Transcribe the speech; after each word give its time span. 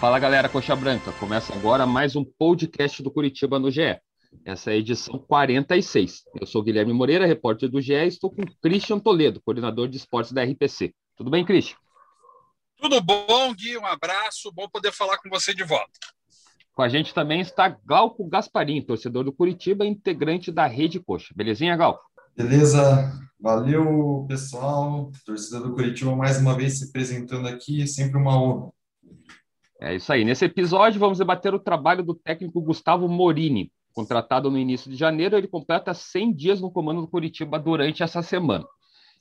Fala 0.00 0.18
galera, 0.18 0.48
Coxa 0.48 0.74
Branca. 0.74 1.12
Começa 1.12 1.52
agora 1.52 1.84
mais 1.84 2.16
um 2.16 2.24
podcast 2.24 3.02
do 3.02 3.10
Curitiba 3.10 3.58
no 3.58 3.70
GE. 3.70 4.00
Essa 4.46 4.70
é 4.70 4.72
a 4.72 4.76
edição 4.78 5.18
46. 5.18 6.22
Eu 6.40 6.46
sou 6.46 6.62
Guilherme 6.62 6.94
Moreira, 6.94 7.26
repórter 7.26 7.68
do 7.68 7.82
GE, 7.82 7.92
e 7.92 8.06
estou 8.06 8.30
com 8.30 8.42
Christian 8.62 8.98
Toledo, 8.98 9.42
coordenador 9.44 9.88
de 9.88 9.98
esportes 9.98 10.32
da 10.32 10.42
RPC. 10.42 10.94
Tudo 11.14 11.30
bem, 11.30 11.44
Christian? 11.44 11.76
Tudo 12.78 12.98
bom, 13.02 13.52
Gui? 13.52 13.76
Um 13.76 13.84
abraço, 13.84 14.50
bom 14.50 14.66
poder 14.70 14.90
falar 14.90 15.18
com 15.18 15.28
você 15.28 15.52
de 15.52 15.64
volta. 15.64 15.92
Com 16.72 16.80
a 16.80 16.88
gente 16.88 17.12
também 17.12 17.42
está 17.42 17.68
Glauco 17.68 18.26
Gasparim, 18.26 18.80
torcedor 18.80 19.22
do 19.22 19.34
Curitiba, 19.34 19.84
integrante 19.84 20.50
da 20.50 20.66
Rede 20.66 20.98
Coxa. 20.98 21.34
Belezinha, 21.36 21.76
Glauco? 21.76 22.00
Beleza, 22.34 23.12
valeu 23.38 24.24
pessoal, 24.26 25.12
torcedor 25.26 25.68
do 25.68 25.74
Curitiba 25.74 26.16
mais 26.16 26.38
uma 26.38 26.56
vez 26.56 26.78
se 26.78 26.86
apresentando 26.86 27.46
aqui, 27.46 27.82
é 27.82 27.86
sempre 27.86 28.16
uma 28.16 28.42
honra. 28.42 28.79
É 29.80 29.94
isso 29.94 30.12
aí. 30.12 30.26
Nesse 30.26 30.44
episódio, 30.44 31.00
vamos 31.00 31.16
debater 31.16 31.54
o 31.54 31.58
trabalho 31.58 32.04
do 32.04 32.14
técnico 32.14 32.60
Gustavo 32.60 33.08
Morini. 33.08 33.72
Contratado 33.94 34.50
no 34.50 34.58
início 34.58 34.90
de 34.90 34.96
janeiro, 34.96 35.36
ele 35.36 35.48
completa 35.48 35.94
100 35.94 36.34
dias 36.34 36.60
no 36.60 36.70
comando 36.70 37.00
do 37.00 37.08
Curitiba 37.08 37.58
durante 37.58 38.02
essa 38.02 38.20
semana. 38.20 38.66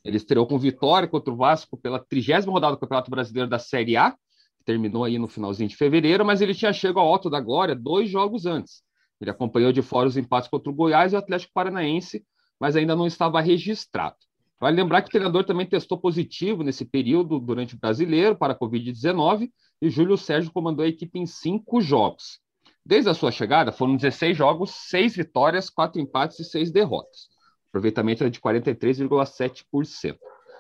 Ele 0.04 0.18
estreou 0.18 0.46
com 0.46 0.60
vitória 0.60 1.08
contra 1.08 1.34
o 1.34 1.38
Vasco 1.38 1.78
pela 1.78 1.98
trigésima 1.98 2.52
rodada 2.52 2.76
do 2.76 2.80
Campeonato 2.80 3.10
Brasileiro 3.10 3.50
da 3.50 3.58
Série 3.58 3.96
A, 3.96 4.12
que 4.12 4.66
terminou 4.66 5.06
aí 5.06 5.18
no 5.18 5.30
finalzinho 5.30 5.70
de 5.70 5.78
fevereiro, 5.78 6.26
mas 6.26 6.42
ele 6.42 6.54
tinha 6.54 6.74
chegado 6.74 7.00
ao 7.00 7.08
alto 7.08 7.30
da 7.30 7.40
glória 7.40 7.74
dois 7.74 8.10
jogos 8.10 8.46
antes. 8.46 8.84
Ele 9.22 9.32
acompanhou 9.32 9.72
de 9.72 9.82
fora 9.82 10.10
os 10.10 10.18
empates 10.18 10.50
contra 10.50 10.70
o 10.70 10.76
Goiás 10.76 11.14
e 11.14 11.16
o 11.16 11.20
Atlético 11.20 11.54
Paranaense, 11.54 12.26
mas 12.60 12.76
ainda 12.76 12.98
não 12.98 13.08
estava 13.08 13.40
registrado. 13.40 14.18
Vale 14.60 14.76
lembrar 14.76 15.02
que 15.02 15.08
o 15.08 15.12
treinador 15.12 15.46
também 15.46 15.66
testou 15.66 15.98
positivo 15.98 16.64
nesse 16.64 16.84
período 16.84 17.40
durante 17.40 17.76
o 17.76 17.80
brasileiro 17.80 18.36
para 18.36 18.54
a 18.54 18.60
Covid-19 18.60 19.50
e 19.82 19.90
Júlio 19.90 20.18
Sérgio 20.18 20.52
comandou 20.52 20.84
a 20.84 20.90
equipe 20.90 21.18
em 21.18 21.26
cinco 21.26 21.80
jogos. 21.80 22.40
Desde 22.86 23.10
a 23.10 23.14
sua 23.14 23.32
chegada, 23.32 23.72
foram 23.72 23.96
16 23.96 24.36
jogos, 24.36 24.72
seis 24.72 25.16
vitórias, 25.16 25.70
quatro 25.70 26.02
empates 26.02 26.40
e 26.40 26.44
seis 26.44 26.72
derrotas. 26.72 27.30
O 27.66 27.70
aproveitamento 27.70 28.24
era 28.24 28.32
de 28.32 28.40
43,7%. 28.42 30.18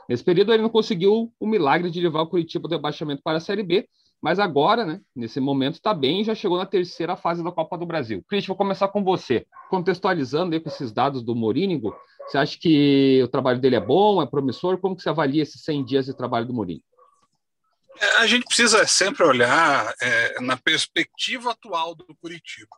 Nesse 0.08 0.24
período, 0.24 0.54
ele 0.54 0.64
não 0.64 0.70
conseguiu 0.70 1.34
o 1.40 1.48
milagre 1.48 1.92
de 1.92 2.00
levar 2.00 2.22
o 2.22 2.28
Curitiba 2.28 2.68
do 2.68 2.76
rebaixamento 2.76 3.22
para 3.22 3.38
a 3.38 3.42
Série 3.42 3.64
B, 3.64 3.88
mas 4.22 4.38
agora, 4.38 4.86
né, 4.86 5.02
nesse 5.16 5.40
momento, 5.40 5.76
está 5.76 5.94
bem 5.94 6.24
já 6.24 6.36
chegou 6.36 6.58
na 6.58 6.66
terceira 6.66 7.16
fase 7.16 7.44
da 7.44 7.52
Copa 7.52 7.78
do 7.78 7.86
Brasil. 7.86 8.24
Cristian, 8.28 8.50
vou 8.50 8.58
começar 8.58 8.88
com 8.90 9.04
você. 9.04 9.46
Contextualizando 9.70 10.54
aí 10.54 10.60
com 10.60 10.70
esses 10.70 10.92
dados 10.92 11.24
do 11.24 11.36
Morínigo, 11.36 11.96
você 12.28 12.38
acha 12.38 12.58
que 12.60 13.22
o 13.24 13.28
trabalho 13.28 13.60
dele 13.60 13.76
é 13.76 13.80
bom, 13.80 14.22
é 14.22 14.26
promissor? 14.26 14.78
Como 14.78 14.96
que 14.96 15.02
você 15.02 15.10
avalia 15.10 15.42
esses 15.42 15.64
100 15.64 15.86
dias 15.86 16.06
de 16.06 16.14
trabalho 16.14 16.46
do 16.46 16.54
Mourinho? 16.54 16.84
É, 18.00 18.18
a 18.18 18.28
gente 18.28 18.46
precisa 18.46 18.86
sempre 18.86 19.24
olhar 19.24 19.94
é, 20.02 20.42
na 20.42 20.56
perspectiva 20.56 21.52
atual 21.52 21.96
do 21.96 22.06
Curitiba. 22.22 22.76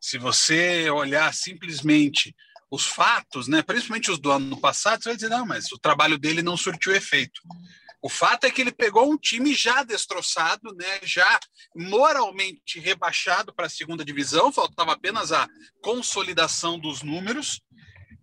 Se 0.00 0.18
você 0.18 0.90
olhar 0.90 1.32
simplesmente 1.32 2.34
os 2.70 2.86
fatos, 2.86 3.48
né, 3.48 3.62
principalmente 3.62 4.10
os 4.10 4.18
do 4.18 4.30
ano 4.30 4.60
passado, 4.60 5.02
você 5.02 5.08
vai 5.10 5.16
dizer, 5.16 5.30
não, 5.30 5.46
mas 5.46 5.72
o 5.72 5.78
trabalho 5.78 6.18
dele 6.18 6.42
não 6.42 6.56
surtiu 6.56 6.94
efeito. 6.94 7.40
O 8.06 8.08
fato 8.08 8.44
é 8.44 8.50
que 8.52 8.60
ele 8.60 8.70
pegou 8.70 9.10
um 9.10 9.18
time 9.18 9.52
já 9.52 9.82
destroçado, 9.82 10.72
né, 10.76 11.00
já 11.02 11.40
moralmente 11.74 12.78
rebaixado 12.78 13.52
para 13.52 13.66
a 13.66 13.68
segunda 13.68 14.04
divisão, 14.04 14.52
faltava 14.52 14.92
apenas 14.92 15.32
a 15.32 15.48
consolidação 15.82 16.78
dos 16.78 17.02
números, 17.02 17.60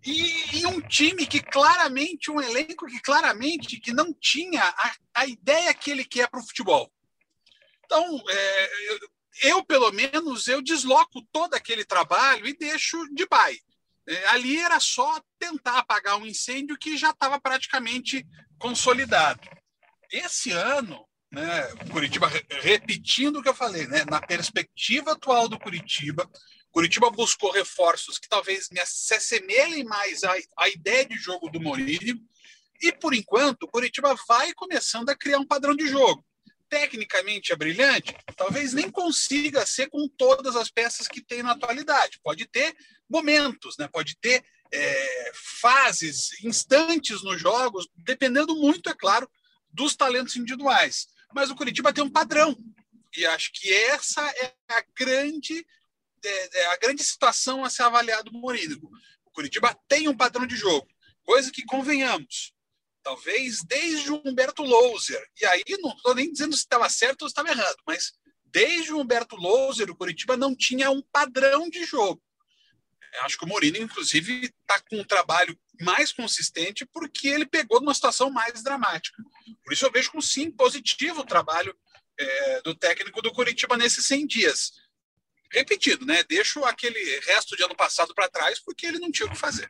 e, 0.06 0.60
e, 0.60 0.66
um 0.68 0.80
time 0.80 1.28
que 1.28 1.42
claramente, 1.42 2.32
um 2.32 2.40
elenco 2.40 2.86
que 2.86 3.02
claramente 3.02 3.78
que 3.78 3.92
não 3.92 4.14
tinha 4.14 4.64
a, 4.64 4.96
a 5.16 5.28
ideia 5.28 5.74
que 5.74 5.92
ele 5.92 6.06
quer 6.06 6.30
para 6.30 6.40
o 6.40 6.48
futebol. 6.48 6.90
Então, 7.84 8.24
é, 8.30 8.70
eu, 9.42 9.66
pelo 9.66 9.92
menos, 9.92 10.48
eu 10.48 10.62
desloco 10.62 11.22
todo 11.30 11.56
aquele 11.56 11.84
trabalho 11.84 12.48
e 12.48 12.58
deixo 12.58 13.06
de 13.14 13.26
bye. 13.26 13.60
É, 14.08 14.28
ali 14.28 14.58
era 14.60 14.80
só 14.80 15.22
tentar 15.38 15.80
apagar 15.80 16.16
um 16.16 16.26
incêndio 16.26 16.78
que 16.78 16.96
já 16.96 17.10
estava 17.10 17.38
praticamente 17.38 18.26
consolidado. 18.58 19.42
Esse 20.14 20.52
ano, 20.52 21.04
né, 21.32 21.64
Curitiba, 21.92 22.32
repetindo 22.62 23.40
o 23.40 23.42
que 23.42 23.50
eu 23.50 23.56
falei, 23.56 23.88
né, 23.88 24.06
na 24.06 24.22
perspectiva 24.22 25.14
atual 25.14 25.50
do 25.50 25.58
Curitiba, 25.58 26.30
Curitiba 26.72 27.10
buscou 27.10 27.52
reforços 27.52 28.20
que 28.20 28.30
talvez 28.30 28.70
se 28.86 29.14
assemelhem 29.16 29.84
mais 29.84 30.24
à, 30.24 30.36
à 30.58 30.70
ideia 30.70 31.04
de 31.04 31.16
jogo 31.16 31.50
do 31.50 31.60
Mourinho. 31.60 32.20
E, 32.80 32.92
por 32.92 33.16
enquanto, 33.16 33.68
Curitiba 33.68 34.16
vai 34.28 34.54
começando 34.54 35.10
a 35.10 35.16
criar 35.16 35.40
um 35.40 35.48
padrão 35.48 35.76
de 35.76 35.88
jogo. 35.88 36.24
Tecnicamente 36.70 37.52
é 37.52 37.56
brilhante, 37.56 38.16
talvez 38.36 38.74
nem 38.74 38.90
consiga 38.90 39.66
ser 39.66 39.90
com 39.90 40.08
todas 40.08 40.56
as 40.56 40.70
peças 40.70 41.08
que 41.08 41.24
tem 41.24 41.42
na 41.42 41.54
atualidade. 41.54 42.20
Pode 42.24 42.48
ter 42.48 42.76
momentos, 43.10 43.78
né? 43.80 43.88
pode 43.92 44.16
ter 44.20 44.44
é, 44.72 45.32
fases, 45.60 46.44
instantes 46.44 47.24
nos 47.24 47.40
jogos, 47.40 47.88
dependendo 47.96 48.56
muito, 48.56 48.90
é 48.90 48.94
claro, 48.96 49.28
dos 49.74 49.96
talentos 49.96 50.36
individuais. 50.36 51.08
Mas 51.34 51.50
o 51.50 51.56
Curitiba 51.56 51.92
tem 51.92 52.04
um 52.04 52.10
padrão. 52.10 52.56
E 53.16 53.26
acho 53.26 53.52
que 53.54 53.72
essa 53.74 54.22
é 54.22 54.54
a 54.70 54.84
grande 54.96 55.66
é, 56.26 56.60
é 56.62 56.66
a 56.68 56.78
grande 56.78 57.04
situação 57.04 57.64
a 57.64 57.70
ser 57.70 57.84
avaliada 57.84 58.24
do 58.24 58.34
Mourinho. 58.34 58.80
O 59.26 59.32
Curitiba 59.32 59.78
tem 59.88 60.08
um 60.08 60.16
padrão 60.16 60.46
de 60.46 60.56
jogo, 60.56 60.88
coisa 61.24 61.52
que 61.52 61.66
convenhamos. 61.66 62.54
Talvez 63.02 63.62
desde 63.64 64.12
o 64.12 64.22
Humberto 64.24 64.64
Louser, 64.64 65.22
e 65.42 65.46
aí 65.46 65.64
não 65.80 65.92
estou 65.92 66.16
nem 66.16 66.32
dizendo 66.32 66.56
se 66.56 66.62
estava 66.62 66.88
certo 66.88 67.24
ou 67.24 67.28
se 67.28 67.34
estava 67.34 67.50
errado, 67.50 67.76
mas 67.86 68.14
desde 68.46 68.94
o 68.94 69.00
Humberto 69.00 69.36
Louser, 69.36 69.90
o 69.90 69.96
Curitiba 69.96 70.38
não 70.38 70.56
tinha 70.56 70.90
um 70.90 71.02
padrão 71.02 71.70
de 71.70 71.84
jogo. 71.84 72.22
Acho 73.22 73.38
que 73.38 73.46
o 73.46 73.48
Mourinho, 73.48 73.78
inclusive, 73.78 74.46
está 74.46 74.80
com 74.80 75.00
um 75.00 75.04
trabalho 75.04 75.58
mais 75.82 76.12
consistente 76.12 76.86
porque 76.86 77.28
ele 77.28 77.46
pegou 77.46 77.80
numa 77.80 77.94
situação 77.94 78.30
mais 78.32 78.64
dramática. 78.64 79.22
Por 79.64 79.74
isso 79.74 79.86
eu 79.86 79.92
vejo 79.92 80.12
com 80.12 80.22
sim 80.22 80.52
positivo 80.52 81.22
o 81.22 81.26
trabalho 81.26 81.76
é, 82.18 82.62
do 82.62 82.76
técnico 82.76 83.22
do 83.22 83.32
Curitiba 83.32 83.78
nesses 83.78 84.06
100 84.06 84.28
dias 84.28 84.84
repetido, 85.54 86.06
né? 86.06 86.24
Deixo 86.28 86.66
aquele 86.66 87.00
resto 87.28 87.56
de 87.56 87.64
ano 87.64 87.76
passado 87.76 88.14
para 88.14 88.30
trás 88.30 88.60
porque 88.60 88.88
ele 88.88 89.00
não 89.00 89.12
tinha 89.12 89.28
o 89.28 89.32
que 89.32 89.38
fazer. 89.38 89.70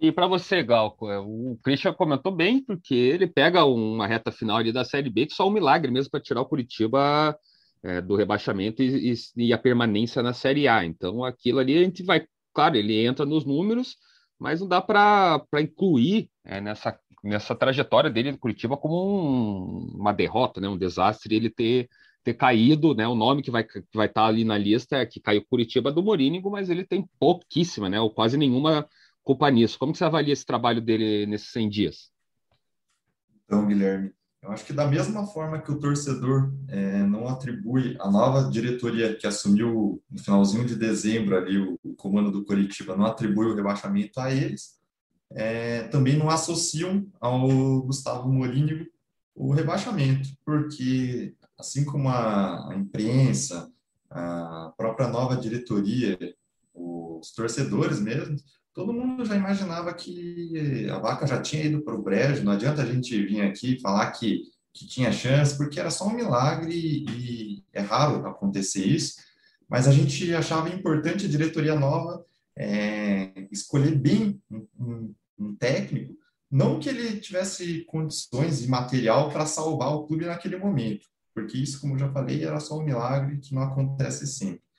E 0.00 0.10
para 0.10 0.26
você, 0.26 0.62
Galco, 0.62 1.10
é, 1.10 1.18
o 1.18 1.58
Christian 1.62 1.92
comentou 1.92 2.32
bem, 2.32 2.64
porque 2.64 2.94
ele 2.94 3.26
pega 3.26 3.64
uma 3.64 4.06
reta 4.06 4.32
final 4.32 4.56
ali 4.56 4.72
da 4.72 4.84
Série 4.84 5.10
B 5.10 5.26
que 5.26 5.34
só 5.34 5.46
um 5.46 5.52
milagre 5.52 5.90
mesmo 5.90 6.10
para 6.10 6.20
tirar 6.20 6.40
o 6.40 6.46
Curitiba 6.46 7.36
é, 7.82 8.00
do 8.00 8.16
rebaixamento 8.16 8.82
e, 8.82 9.12
e, 9.12 9.14
e, 9.36 9.52
a 9.52 9.58
permanência 9.58 10.22
na 10.22 10.32
Série 10.32 10.66
A. 10.68 10.84
Então, 10.84 11.22
aquilo 11.22 11.58
ali 11.58 11.76
a 11.76 11.82
gente 11.82 12.02
vai, 12.02 12.24
claro, 12.54 12.76
ele 12.76 13.04
entra 13.04 13.26
nos 13.26 13.44
números, 13.44 13.96
mas 14.40 14.60
não 14.60 14.66
dá 14.66 14.80
para 14.80 15.46
incluir 15.60 16.30
é, 16.44 16.60
nessa, 16.60 16.98
nessa 17.22 17.54
trajetória 17.54 18.10
dele 18.10 18.32
do 18.32 18.38
Curitiba 18.38 18.76
como 18.76 18.96
um, 18.96 20.00
uma 20.00 20.12
derrota, 20.12 20.60
né, 20.60 20.68
um 20.68 20.78
desastre 20.78 21.36
ele 21.36 21.50
ter 21.50 21.88
ter 22.22 22.34
caído, 22.34 22.94
né? 22.94 23.08
O 23.08 23.14
nome 23.14 23.42
que 23.42 23.50
vai 23.50 23.64
que 23.64 23.82
vai 23.94 24.06
estar 24.06 24.22
tá 24.22 24.26
ali 24.26 24.44
na 24.44 24.58
lista 24.58 24.96
é 24.96 25.06
que 25.06 25.20
caiu 25.20 25.44
Curitiba 25.46 25.90
do 25.90 26.02
Morínigo, 26.02 26.50
mas 26.50 26.68
ele 26.68 26.84
tem 26.84 27.08
pouquíssima, 27.18 27.88
né? 27.88 27.98
Ou 27.98 28.10
quase 28.10 28.36
nenhuma 28.36 28.86
culpa 29.22 29.50
nisso. 29.50 29.78
Como 29.78 29.92
que 29.92 29.98
você 29.98 30.04
avalia 30.04 30.32
esse 30.32 30.44
trabalho 30.44 30.80
dele 30.80 31.24
nesses 31.26 31.50
100 31.50 31.68
dias? 31.68 32.12
Então, 33.44 33.66
Guilherme, 33.66 34.12
eu 34.42 34.50
acho 34.50 34.64
que 34.64 34.72
da 34.72 34.86
mesma 34.86 35.26
forma 35.26 35.60
que 35.60 35.70
o 35.70 35.78
torcedor 35.78 36.52
é, 36.68 37.02
não 37.02 37.28
atribui 37.28 37.96
a 38.00 38.10
nova 38.10 38.50
diretoria 38.50 39.14
que 39.14 39.26
assumiu 39.26 40.02
no 40.10 40.18
finalzinho 40.18 40.64
de 40.64 40.74
dezembro 40.76 41.36
ali 41.36 41.58
o, 41.58 41.78
o 41.84 41.94
comando 41.94 42.30
do 42.30 42.44
Curitiba 42.44 42.96
não 42.96 43.04
atribui 43.04 43.46
o 43.46 43.54
rebaixamento 43.54 44.18
a 44.18 44.32
eles, 44.32 44.78
é, 45.30 45.84
também 45.84 46.16
não 46.16 46.30
associam 46.30 47.06
ao 47.20 47.82
Gustavo 47.82 48.32
Morínigo 48.32 48.86
o 49.34 49.52
rebaixamento, 49.52 50.28
porque 50.44 51.34
assim 51.58 51.84
como 51.84 52.08
a, 52.08 52.72
a 52.72 52.74
imprensa, 52.76 53.70
a 54.10 54.72
própria 54.76 55.08
nova 55.08 55.36
diretoria, 55.36 56.18
os 56.74 57.30
torcedores 57.32 58.00
mesmo, 58.00 58.36
todo 58.72 58.92
mundo 58.92 59.24
já 59.24 59.36
imaginava 59.36 59.92
que 59.92 60.88
a 60.90 60.98
vaca 60.98 61.26
já 61.26 61.40
tinha 61.40 61.64
ido 61.64 61.82
para 61.82 61.94
o 61.94 62.02
brejo, 62.02 62.44
não 62.44 62.52
adianta 62.52 62.82
a 62.82 62.86
gente 62.86 63.10
vir 63.26 63.42
aqui 63.42 63.80
falar 63.80 64.10
que, 64.12 64.42
que 64.72 64.86
tinha 64.86 65.12
chance, 65.12 65.56
porque 65.56 65.80
era 65.80 65.90
só 65.90 66.06
um 66.06 66.14
milagre 66.14 66.74
e, 66.74 67.64
raro 67.80 68.26
acontecer 68.26 68.84
isso, 68.84 69.16
mas 69.68 69.88
a 69.88 69.92
gente 69.92 70.32
achava 70.34 70.68
importante 70.68 71.26
a 71.26 71.28
diretoria 71.28 71.74
nova 71.74 72.24
é, 72.56 73.46
escolher 73.50 73.96
bem 73.96 74.40
um, 74.50 74.66
um, 74.78 75.14
um 75.38 75.54
técnico, 75.56 76.14
não 76.50 76.78
que 76.80 76.88
ele 76.88 77.20
tivesse 77.20 77.84
condições 77.84 78.64
e 78.64 78.68
material 78.68 79.30
para 79.30 79.46
salvar 79.46 79.94
o 79.94 80.06
clube 80.06 80.26
naquele 80.26 80.56
momento, 80.56 81.06
porque 81.34 81.56
isso, 81.56 81.80
como 81.80 81.98
já 81.98 82.10
falei, 82.12 82.44
era 82.44 82.58
só 82.60 82.78
um 82.78 82.84
milagre 82.84 83.38
que 83.38 83.54
não 83.54 83.62
acontece 83.62 84.26
sempre. 84.26 84.69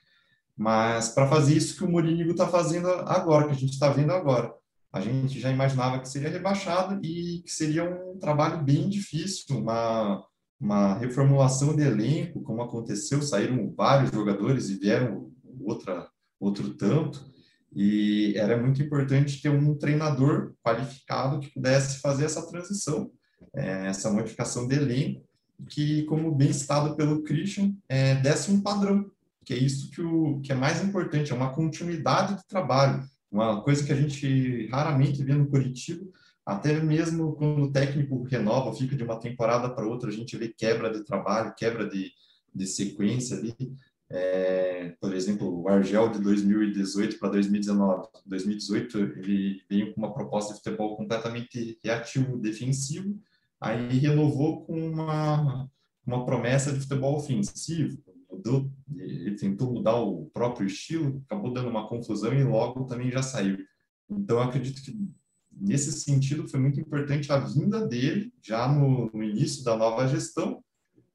Mas 0.62 1.10
para 1.10 1.28
fazer 1.28 1.58
isso 1.58 1.76
que 1.76 1.84
o 1.84 1.90
Mourinho 1.90 2.30
está 2.30 2.48
fazendo 2.48 2.88
agora, 2.88 3.48
que 3.48 3.54
a 3.54 3.56
gente 3.56 3.74
está 3.74 3.90
vendo 3.90 4.12
agora. 4.12 4.54
A 4.94 5.02
gente 5.02 5.40
já 5.40 5.50
imaginava 5.50 6.00
que 6.00 6.08
seria 6.08 6.30
rebaixado 6.30 7.04
e 7.04 7.42
que 7.42 7.52
seria 7.52 7.84
um 7.84 8.20
trabalho 8.20 8.64
bem 8.64 8.88
difícil, 8.88 9.58
uma, 9.58 10.24
uma 10.60 10.94
reformulação 11.00 11.76
de 11.76 11.82
elenco, 11.82 12.44
como 12.44 12.62
aconteceu, 12.62 13.24
saíram 13.24 13.74
vários 13.76 14.12
jogadores 14.12 14.70
e 14.70 14.78
vieram 14.78 15.32
outra, 15.62 16.08
outro 16.40 16.76
tanto, 16.76 17.26
e 17.76 18.36
era 18.38 18.56
muito 18.56 18.84
importante 18.84 19.42
ter 19.42 19.50
um 19.50 19.76
treinador 19.76 20.54
qualificado 20.64 21.40
que 21.40 21.52
pudesse 21.52 22.00
fazer 22.02 22.26
essa 22.26 22.48
transição, 22.48 23.10
é, 23.56 23.88
essa 23.88 24.12
modificação 24.12 24.68
de 24.68 24.76
elenco, 24.76 25.28
que, 25.68 26.04
como 26.04 26.36
bem 26.36 26.54
citado 26.54 26.96
pelo 26.96 27.24
Christian, 27.24 27.74
é, 27.90 28.14
desse 28.14 28.52
um 28.52 28.62
padrão, 28.62 29.10
que 29.52 29.56
é 29.56 29.58
isso 29.58 29.92
que, 29.92 30.02
o, 30.02 30.40
que 30.40 30.54
é 30.54 30.56
mais 30.56 30.82
importante, 30.82 31.34
é 31.34 31.36
uma 31.36 31.54
continuidade 31.54 32.38
de 32.38 32.48
trabalho, 32.48 33.04
uma 33.30 33.62
coisa 33.62 33.86
que 33.86 33.92
a 33.92 33.96
gente 33.96 34.68
raramente 34.68 35.22
vê 35.22 35.34
no 35.34 35.50
Curitiba, 35.50 36.06
até 36.46 36.82
mesmo 36.82 37.36
quando 37.36 37.64
o 37.64 37.72
técnico 37.72 38.24
renova, 38.24 38.74
fica 38.74 38.96
de 38.96 39.04
uma 39.04 39.20
temporada 39.20 39.70
para 39.70 39.86
outra, 39.86 40.08
a 40.08 40.14
gente 40.14 40.38
vê 40.38 40.48
quebra 40.48 40.90
de 40.90 41.04
trabalho, 41.04 41.54
quebra 41.54 41.90
de, 41.90 42.12
de 42.56 42.66
sequência 42.66 43.38
ali. 43.38 43.54
É, 44.10 44.96
por 45.02 45.14
exemplo, 45.14 45.62
o 45.62 45.68
Argel 45.68 46.10
de 46.10 46.20
2018 46.20 47.20
para 47.20 47.30
2019. 47.30 48.08
2018 48.26 48.98
ele 49.00 49.62
veio 49.70 49.94
com 49.94 50.00
uma 50.00 50.14
proposta 50.14 50.54
de 50.54 50.60
futebol 50.60 50.96
completamente 50.96 51.78
reativo, 51.84 52.38
defensivo, 52.38 53.20
aí 53.60 54.00
renovou 54.00 54.66
com 54.66 54.80
uma, 54.80 55.70
uma 56.06 56.26
promessa 56.26 56.72
de 56.74 56.80
futebol 56.80 57.18
ofensivo, 57.18 58.02
mudou, 58.42 58.72
ele 58.96 59.36
tentou 59.36 59.72
mudar 59.72 59.96
o 59.96 60.26
próprio 60.34 60.66
estilo, 60.66 61.22
acabou 61.26 61.54
dando 61.54 61.70
uma 61.70 61.88
confusão 61.88 62.34
e 62.34 62.44
logo 62.44 62.86
também 62.86 63.12
já 63.12 63.22
saiu. 63.22 63.58
Então, 64.10 64.42
acredito 64.42 64.82
que 64.82 64.98
nesse 65.52 65.92
sentido 65.92 66.48
foi 66.48 66.60
muito 66.60 66.80
importante 66.80 67.32
a 67.32 67.38
vinda 67.38 67.88
dele 67.88 68.34
já 68.42 68.68
no, 68.68 69.10
no 69.14 69.24
início 69.24 69.64
da 69.64 69.78
nova 69.78 70.08
gestão. 70.08 70.64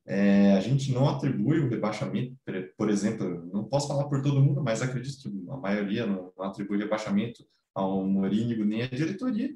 É, 0.08 0.52
a 0.52 0.60
gente 0.60 0.92
não 0.92 1.08
atribui 1.08 1.58
o 1.58 1.68
rebaixamento, 1.68 2.36
por 2.78 2.88
exemplo, 2.88 3.44
não 3.52 3.64
posso 3.64 3.88
falar 3.88 4.04
por 4.04 4.22
todo 4.22 4.40
mundo, 4.40 4.62
mas 4.62 4.80
acredito 4.80 5.20
que 5.20 5.50
a 5.50 5.56
maioria 5.56 6.06
não, 6.06 6.32
atribui 6.38 6.78
rebaixamento 6.78 7.44
ao 7.74 8.06
Mourinho 8.06 8.64
nem 8.64 8.82
à 8.82 8.86
diretoria. 8.86 9.50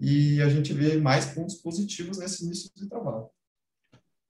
E 0.00 0.40
a 0.40 0.48
gente 0.48 0.72
vê 0.72 0.96
mais 0.96 1.26
pontos 1.26 1.56
positivos 1.56 2.18
nesse 2.18 2.44
início 2.44 2.70
de 2.74 2.88
trabalho. 2.88 3.26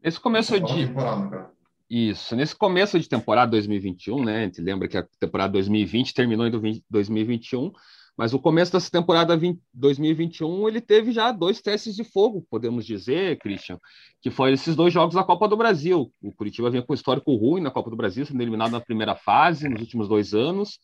Esse 0.03 0.21
começo 0.21 0.53
de 0.61 0.87
temporada, 0.87 1.53
isso. 1.93 2.35
Nesse 2.35 2.57
começo 2.57 2.99
de 2.99 3.07
temporada 3.07 3.51
2021, 3.51 4.25
né? 4.25 4.39
A 4.39 4.43
gente 4.45 4.63
lembra 4.63 4.89
que 4.89 4.97
a 4.97 5.07
temporada 5.21 5.53
2020 5.53 6.15
terminou 6.15 6.47
em 6.47 6.83
2021, 6.89 7.71
mas 8.17 8.33
o 8.33 8.39
começo 8.39 8.73
dessa 8.73 8.91
temporada 8.91 9.37
20, 9.37 9.61
2021 9.75 10.69
ele 10.69 10.81
teve 10.81 11.13
já 11.13 11.31
dois 11.31 11.61
testes 11.61 11.95
de 11.95 12.03
fogo, 12.03 12.47
podemos 12.49 12.87
dizer, 12.87 13.39
Christian, 13.39 13.79
que 14.23 14.31
foram 14.31 14.55
esses 14.55 14.75
dois 14.75 14.91
jogos 14.91 15.15
da 15.15 15.23
Copa 15.23 15.47
do 15.47 15.55
Brasil. 15.55 16.11
O 16.23 16.33
Curitiba 16.33 16.71
vinha 16.71 16.83
com 16.83 16.95
um 16.95 16.97
histórico 16.97 17.35
ruim 17.35 17.61
na 17.61 17.71
Copa 17.71 17.91
do 17.91 17.97
Brasil, 17.97 18.25
sendo 18.25 18.41
eliminado 18.41 18.73
na 18.73 18.81
primeira 18.81 19.15
fase 19.15 19.69
nos 19.69 19.83
últimos 19.83 20.09
dois 20.09 20.33
anos, 20.33 20.79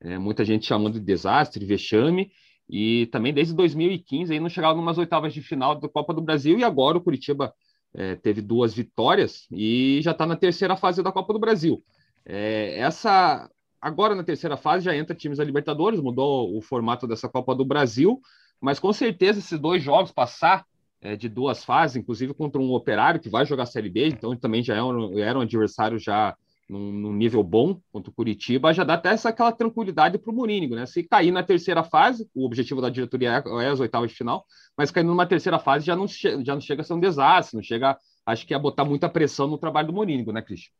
é, 0.00 0.16
muita 0.16 0.44
gente 0.44 0.66
chamando 0.66 0.94
de 0.94 1.04
desastre, 1.04 1.64
vexame, 1.64 2.30
e 2.70 3.06
também 3.06 3.34
desde 3.34 3.52
2015 3.52 4.32
aí 4.32 4.38
não 4.38 4.48
chegava 4.48 4.76
numas 4.76 4.96
oitavas 4.96 5.34
de 5.34 5.42
final 5.42 5.74
da 5.74 5.88
Copa 5.88 6.14
do 6.14 6.22
Brasil, 6.22 6.56
e 6.56 6.62
agora 6.62 6.98
o 6.98 7.00
Curitiba 7.00 7.52
é, 7.94 8.16
teve 8.16 8.40
duas 8.40 8.74
vitórias 8.74 9.46
e 9.50 10.00
já 10.02 10.12
está 10.12 10.26
na 10.26 10.36
terceira 10.36 10.76
fase 10.76 11.02
da 11.02 11.12
Copa 11.12 11.32
do 11.32 11.38
Brasil. 11.38 11.82
É, 12.24 12.78
essa 12.78 13.50
agora 13.80 14.14
na 14.14 14.22
terceira 14.22 14.56
fase 14.56 14.84
já 14.84 14.96
entra 14.96 15.14
times 15.14 15.38
da 15.38 15.44
Libertadores, 15.44 16.00
mudou 16.00 16.56
o 16.56 16.62
formato 16.62 17.06
dessa 17.06 17.28
Copa 17.28 17.54
do 17.54 17.64
Brasil, 17.64 18.20
mas 18.60 18.78
com 18.78 18.92
certeza 18.92 19.40
esses 19.40 19.58
dois 19.58 19.82
jogos 19.82 20.12
passar 20.12 20.64
é, 21.00 21.16
de 21.16 21.28
duas 21.28 21.64
fases, 21.64 21.96
inclusive 21.96 22.32
contra 22.32 22.60
um 22.60 22.72
Operário 22.72 23.20
que 23.20 23.28
vai 23.28 23.44
jogar 23.44 23.64
a 23.64 23.66
Série 23.66 23.90
B, 23.90 24.06
então 24.06 24.36
também 24.36 24.62
já 24.62 24.76
é 24.76 24.82
um, 24.82 25.18
era 25.18 25.38
um 25.38 25.42
adversário 25.42 25.98
já 25.98 26.36
num, 26.72 26.90
num, 26.90 27.12
nível 27.12 27.42
bom 27.42 27.80
contra 27.92 28.10
o 28.10 28.14
Curitiba, 28.14 28.72
já 28.72 28.82
dá 28.82 28.94
até 28.94 29.10
essa, 29.10 29.28
aquela 29.28 29.52
tranquilidade 29.52 30.16
para 30.16 30.30
o 30.30 30.34
Morínigo, 30.34 30.74
né? 30.74 30.86
Se 30.86 31.02
cair 31.02 31.30
na 31.30 31.42
terceira 31.42 31.84
fase, 31.84 32.26
o 32.34 32.46
objetivo 32.46 32.80
da 32.80 32.88
diretoria 32.88 33.44
é, 33.44 33.64
é 33.64 33.68
as 33.68 33.78
oitavas 33.78 34.10
de 34.10 34.16
final, 34.16 34.46
mas 34.76 34.90
caindo 34.90 35.08
numa 35.08 35.26
terceira 35.26 35.58
fase 35.58 35.84
já 35.84 35.94
não, 35.94 36.06
já 36.08 36.54
não 36.54 36.60
chega 36.60 36.80
a 36.80 36.84
ser 36.84 36.94
um 36.94 37.00
desastre, 37.00 37.56
não 37.56 37.62
chega, 37.62 37.98
acho 38.24 38.46
que 38.46 38.54
a 38.54 38.58
botar 38.58 38.86
muita 38.86 39.08
pressão 39.08 39.46
no 39.46 39.58
trabalho 39.58 39.88
do 39.88 39.92
Morínigo, 39.92 40.32
né, 40.32 40.40
Cristian? 40.40 40.72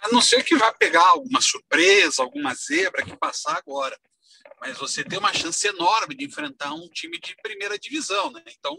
A 0.00 0.12
não 0.12 0.20
ser 0.20 0.44
que 0.44 0.54
vá 0.54 0.72
pegar 0.72 1.08
alguma 1.08 1.40
surpresa, 1.40 2.22
alguma 2.22 2.54
zebra 2.54 3.04
que 3.04 3.16
passar 3.16 3.56
agora. 3.56 3.98
Mas 4.60 4.78
você 4.78 5.02
tem 5.02 5.18
uma 5.18 5.32
chance 5.32 5.66
enorme 5.66 6.14
de 6.14 6.24
enfrentar 6.24 6.72
um 6.74 6.88
time 6.88 7.18
de 7.18 7.34
primeira 7.42 7.78
divisão, 7.78 8.30
né? 8.30 8.42
Então, 8.58 8.78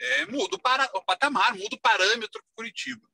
é, 0.00 0.26
muda 0.26 0.56
o, 0.56 0.58
para, 0.58 0.88
o 0.94 1.02
patamar, 1.04 1.54
muda 1.56 1.74
o 1.74 1.80
parâmetro 1.80 2.40
para 2.40 2.54
Curitiba 2.54 3.09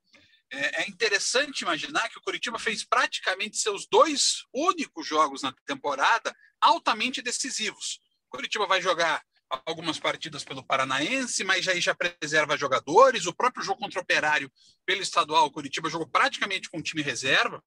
é, 0.51 0.83
é 0.83 0.89
interessante 0.89 1.63
imaginar 1.63 2.09
que 2.09 2.19
o 2.19 2.23
Curitiba 2.23 2.59
fez 2.59 2.85
praticamente 2.85 3.57
seus 3.57 3.87
dois 3.87 4.45
únicos 4.53 5.07
jogos 5.07 5.43
na 5.43 5.53
temporada 5.65 6.35
altamente 6.61 7.23
decisivos. 7.23 8.01
O 8.29 8.37
Curitiba 8.37 8.67
vai 8.67 8.81
jogar 8.81 9.23
algumas 9.65 9.99
partidas 9.99 10.45
pelo 10.45 10.65
Paranaense, 10.65 11.45
mas 11.45 11.65
já, 11.65 11.75
já 11.75 11.95
preserva 11.95 12.57
jogadores. 12.57 13.27
O 13.27 13.35
próprio 13.35 13.65
jogo 13.65 13.81
contra 13.81 14.01
o 14.01 14.03
Operário 14.03 14.51
pelo 14.85 15.03
estadual, 15.03 15.47
o 15.47 15.51
Curitiba 15.51 15.89
jogou 15.89 16.09
praticamente 16.09 16.69
com 16.69 16.83
time 16.83 17.03
reserva. 17.03 17.63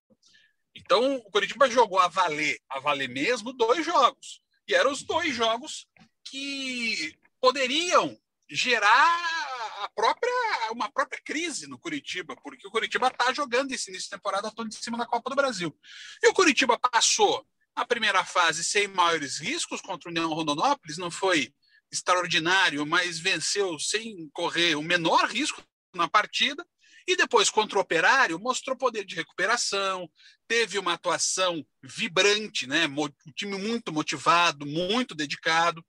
Então, 0.75 1.15
o 1.15 1.31
Curitiba 1.31 1.69
jogou 1.69 1.99
a 1.99 2.07
valer, 2.07 2.59
a 2.69 2.79
valer 2.79 3.09
mesmo, 3.09 3.53
dois 3.53 3.85
jogos. 3.85 4.41
E 4.67 4.73
eram 4.73 4.91
os 4.91 5.03
dois 5.03 5.33
jogos 5.33 5.87
que 6.25 7.17
poderiam 7.41 8.19
gerar 8.49 9.38
a 9.79 9.89
própria, 9.89 10.33
uma 10.71 10.91
própria 10.91 11.21
crise 11.23 11.67
no 11.67 11.79
Curitiba, 11.79 12.35
porque 12.43 12.67
o 12.67 12.71
Curitiba 12.71 13.07
está 13.07 13.33
jogando 13.33 13.71
esse 13.71 13.89
início 13.89 14.09
de 14.09 14.15
temporada 14.15 14.51
todo 14.51 14.67
em 14.67 14.71
cima 14.71 14.97
da 14.97 15.05
Copa 15.05 15.29
do 15.29 15.35
Brasil. 15.35 15.77
E 16.21 16.27
o 16.27 16.33
Curitiba 16.33 16.77
passou 16.77 17.45
a 17.75 17.85
primeira 17.85 18.25
fase 18.25 18.63
sem 18.63 18.87
maiores 18.87 19.37
riscos 19.37 19.79
contra 19.79 20.09
o 20.09 20.11
União 20.11 20.33
Rondonópolis, 20.33 20.97
não 20.97 21.09
foi 21.09 21.53
extraordinário, 21.91 22.85
mas 22.85 23.19
venceu 23.19 23.79
sem 23.79 24.29
correr 24.33 24.75
o 24.75 24.83
menor 24.83 25.29
risco 25.29 25.63
na 25.95 26.07
partida. 26.07 26.65
E 27.07 27.15
depois, 27.15 27.49
contra 27.49 27.77
o 27.77 27.81
Operário, 27.81 28.37
mostrou 28.37 28.77
poder 28.77 29.03
de 29.03 29.15
recuperação, 29.15 30.07
teve 30.47 30.77
uma 30.77 30.93
atuação 30.93 31.65
vibrante, 31.81 32.67
né? 32.67 32.85
um 32.87 33.31
time 33.35 33.57
muito 33.57 33.91
motivado, 33.91 34.65
muito 34.65 35.15
dedicado. 35.15 35.83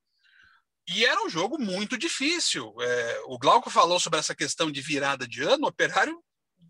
E 0.93 1.05
era 1.05 1.25
um 1.25 1.29
jogo 1.29 1.57
muito 1.57 1.97
difícil. 1.97 2.75
É, 2.81 3.23
o 3.27 3.39
Glauco 3.39 3.71
falou 3.71 4.01
sobre 4.01 4.19
essa 4.19 4.35
questão 4.35 4.73
de 4.73 4.81
virada 4.81 5.27
de 5.27 5.41
ano, 5.41 5.65
o 5.65 5.69
Operário 5.69 6.21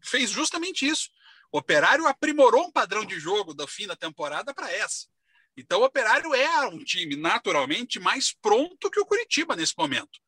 fez 0.04 0.30
justamente 0.30 0.86
isso. 0.86 1.08
O 1.50 1.56
Operário 1.56 2.06
aprimorou 2.06 2.66
um 2.66 2.70
padrão 2.70 3.04
de 3.04 3.18
jogo 3.18 3.54
do 3.54 3.66
fim 3.66 3.86
da 3.86 3.96
temporada 3.96 4.52
para 4.52 4.70
essa. 4.70 5.06
Então, 5.56 5.80
o 5.80 5.84
Operário 5.84 6.34
é 6.34 6.66
um 6.66 6.84
time 6.84 7.16
naturalmente 7.16 7.98
mais 7.98 8.34
pronto 8.42 8.90
que 8.90 9.00
o 9.00 9.06
Curitiba 9.06 9.56
nesse 9.56 9.72
momento. 9.76 10.20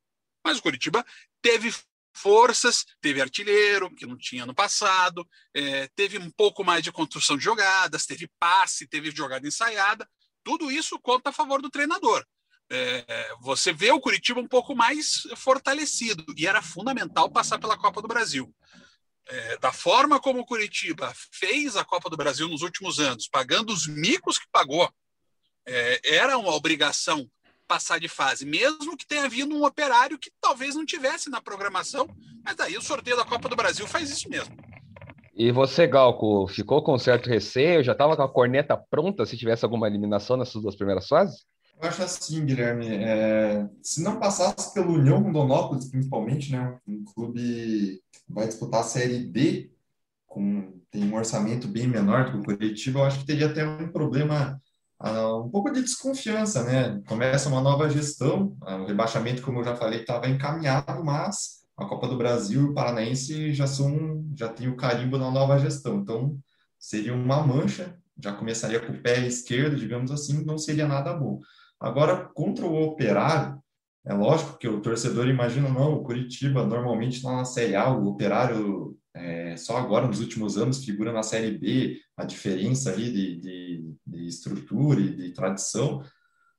Mas 0.42 0.56
o 0.56 0.62
Curitiba 0.62 1.04
teve 1.42 1.74
forças, 2.14 2.86
teve 2.98 3.20
artilheiro, 3.20 3.94
que 3.94 4.06
não 4.06 4.16
tinha 4.16 4.46
no 4.46 4.54
passado, 4.54 5.28
é, 5.54 5.86
teve 5.94 6.16
um 6.16 6.30
pouco 6.30 6.64
mais 6.64 6.82
de 6.82 6.90
construção 6.90 7.36
de 7.36 7.44
jogadas, 7.44 8.06
teve 8.06 8.26
passe, 8.38 8.88
teve 8.88 9.10
jogada 9.10 9.46
ensaiada. 9.46 10.08
Tudo 10.42 10.72
isso 10.72 10.98
conta 10.98 11.28
a 11.28 11.32
favor 11.32 11.60
do 11.60 11.70
treinador 11.70 12.26
é, 12.72 13.34
você 13.40 13.72
vê 13.72 13.90
o 13.90 14.00
Curitiba 14.00 14.40
um 14.40 14.48
pouco 14.48 14.74
mais 14.74 15.22
fortalecido 15.36 16.24
e 16.36 16.46
era 16.46 16.62
fundamental 16.62 17.30
passar 17.30 17.58
pela 17.58 17.76
Copa 17.76 18.00
do 18.00 18.08
Brasil. 18.08 18.52
É, 19.28 19.58
da 19.58 19.72
forma 19.72 20.18
como 20.18 20.40
o 20.40 20.46
Curitiba 20.46 21.12
fez 21.30 21.76
a 21.76 21.84
Copa 21.84 22.10
do 22.10 22.16
Brasil 22.16 22.48
nos 22.48 22.62
últimos 22.62 22.98
anos, 22.98 23.28
pagando 23.28 23.72
os 23.72 23.86
micos 23.86 24.38
que 24.38 24.46
pagou, 24.50 24.90
é, 25.66 26.16
era 26.16 26.36
uma 26.36 26.54
obrigação 26.54 27.30
passar 27.68 27.98
de 28.00 28.08
fase, 28.08 28.44
mesmo 28.44 28.96
que 28.96 29.06
tenha 29.06 29.28
vindo 29.28 29.54
um 29.54 29.64
operário 29.64 30.18
que 30.18 30.30
talvez 30.40 30.74
não 30.74 30.84
tivesse 30.84 31.30
na 31.30 31.40
programação, 31.40 32.08
mas 32.44 32.56
daí 32.56 32.76
o 32.76 32.82
sorteio 32.82 33.16
da 33.16 33.24
Copa 33.24 33.48
do 33.48 33.56
Brasil 33.56 33.86
faz 33.86 34.10
isso 34.10 34.28
mesmo. 34.28 34.54
E 35.34 35.50
você, 35.50 35.86
Galco, 35.86 36.46
ficou 36.48 36.82
com 36.82 36.98
certo 36.98 37.30
receio? 37.30 37.82
Já 37.82 37.92
estava 37.92 38.16
com 38.16 38.22
a 38.22 38.28
corneta 38.28 38.76
pronta 38.76 39.24
se 39.24 39.38
tivesse 39.38 39.64
alguma 39.64 39.86
eliminação 39.86 40.36
nessas 40.36 40.60
duas 40.60 40.76
primeiras 40.76 41.08
fases? 41.08 41.46
Eu 41.82 41.88
acho 41.88 42.02
assim, 42.04 42.46
Guilherme, 42.46 42.86
é, 42.86 43.68
se 43.82 44.04
não 44.04 44.20
passasse 44.20 44.72
pelo 44.72 44.92
União 44.92 45.20
Rondonópolis, 45.20 45.90
principalmente, 45.90 46.52
né, 46.52 46.78
um 46.86 47.02
clube 47.02 48.00
vai 48.28 48.46
disputar 48.46 48.82
a 48.82 48.84
Série 48.84 49.18
B 49.18 49.72
com 50.24 50.80
tem 50.92 51.02
um 51.04 51.16
orçamento 51.16 51.66
bem 51.66 51.88
menor 51.88 52.26
do 52.26 52.30
que 52.32 52.36
o 52.38 52.42
Curitiba, 52.44 53.00
eu 53.00 53.04
acho 53.04 53.18
que 53.20 53.26
teria 53.26 53.46
até 53.46 53.66
um 53.66 53.90
problema, 53.90 54.60
uh, 55.02 55.42
um 55.44 55.50
pouco 55.50 55.72
de 55.72 55.80
desconfiança, 55.80 56.62
né? 56.62 57.02
Começa 57.08 57.48
uma 57.48 57.62
nova 57.62 57.88
gestão, 57.88 58.56
uh, 58.62 58.82
o 58.82 58.86
rebaixamento, 58.86 59.42
como 59.42 59.60
eu 59.60 59.64
já 59.64 59.74
falei, 59.74 60.02
estava 60.02 60.28
encaminhado, 60.28 61.02
mas 61.02 61.62
a 61.76 61.86
Copa 61.86 62.06
do 62.06 62.18
Brasil 62.18 62.60
e 62.60 62.64
o 62.66 62.74
Paranaense 62.74 63.54
já 63.54 63.66
são, 63.66 64.22
já 64.36 64.48
tem 64.50 64.68
o 64.68 64.76
carimbo 64.76 65.16
na 65.16 65.30
nova 65.30 65.58
gestão, 65.58 66.00
então 66.00 66.38
seria 66.78 67.14
uma 67.14 67.44
mancha, 67.44 67.98
já 68.22 68.32
começaria 68.34 68.78
com 68.78 68.92
o 68.92 69.02
pé 69.02 69.26
esquerdo, 69.26 69.76
digamos 69.76 70.10
assim, 70.10 70.44
não 70.44 70.58
seria 70.58 70.86
nada 70.86 71.14
bom. 71.14 71.40
Agora, 71.82 72.30
contra 72.32 72.64
o 72.64 72.80
Operário, 72.80 73.60
é 74.06 74.14
lógico 74.14 74.56
que 74.56 74.68
o 74.68 74.80
torcedor 74.80 75.28
imagina, 75.28 75.68
não, 75.68 75.94
o 75.94 76.02
Curitiba 76.04 76.64
normalmente 76.64 77.16
está 77.16 77.34
na 77.34 77.44
Série 77.44 77.74
A, 77.74 77.90
o 77.90 78.06
Operário 78.06 78.96
é, 79.14 79.56
só 79.56 79.76
agora, 79.76 80.06
nos 80.06 80.20
últimos 80.20 80.56
anos, 80.56 80.84
figura 80.84 81.12
na 81.12 81.24
Série 81.24 81.58
B, 81.58 81.98
a 82.16 82.24
diferença 82.24 82.90
ali 82.92 83.10
de, 83.12 83.40
de, 83.40 83.94
de 84.06 84.26
estrutura 84.28 85.00
e 85.00 85.14
de 85.14 85.32
tradição. 85.32 86.02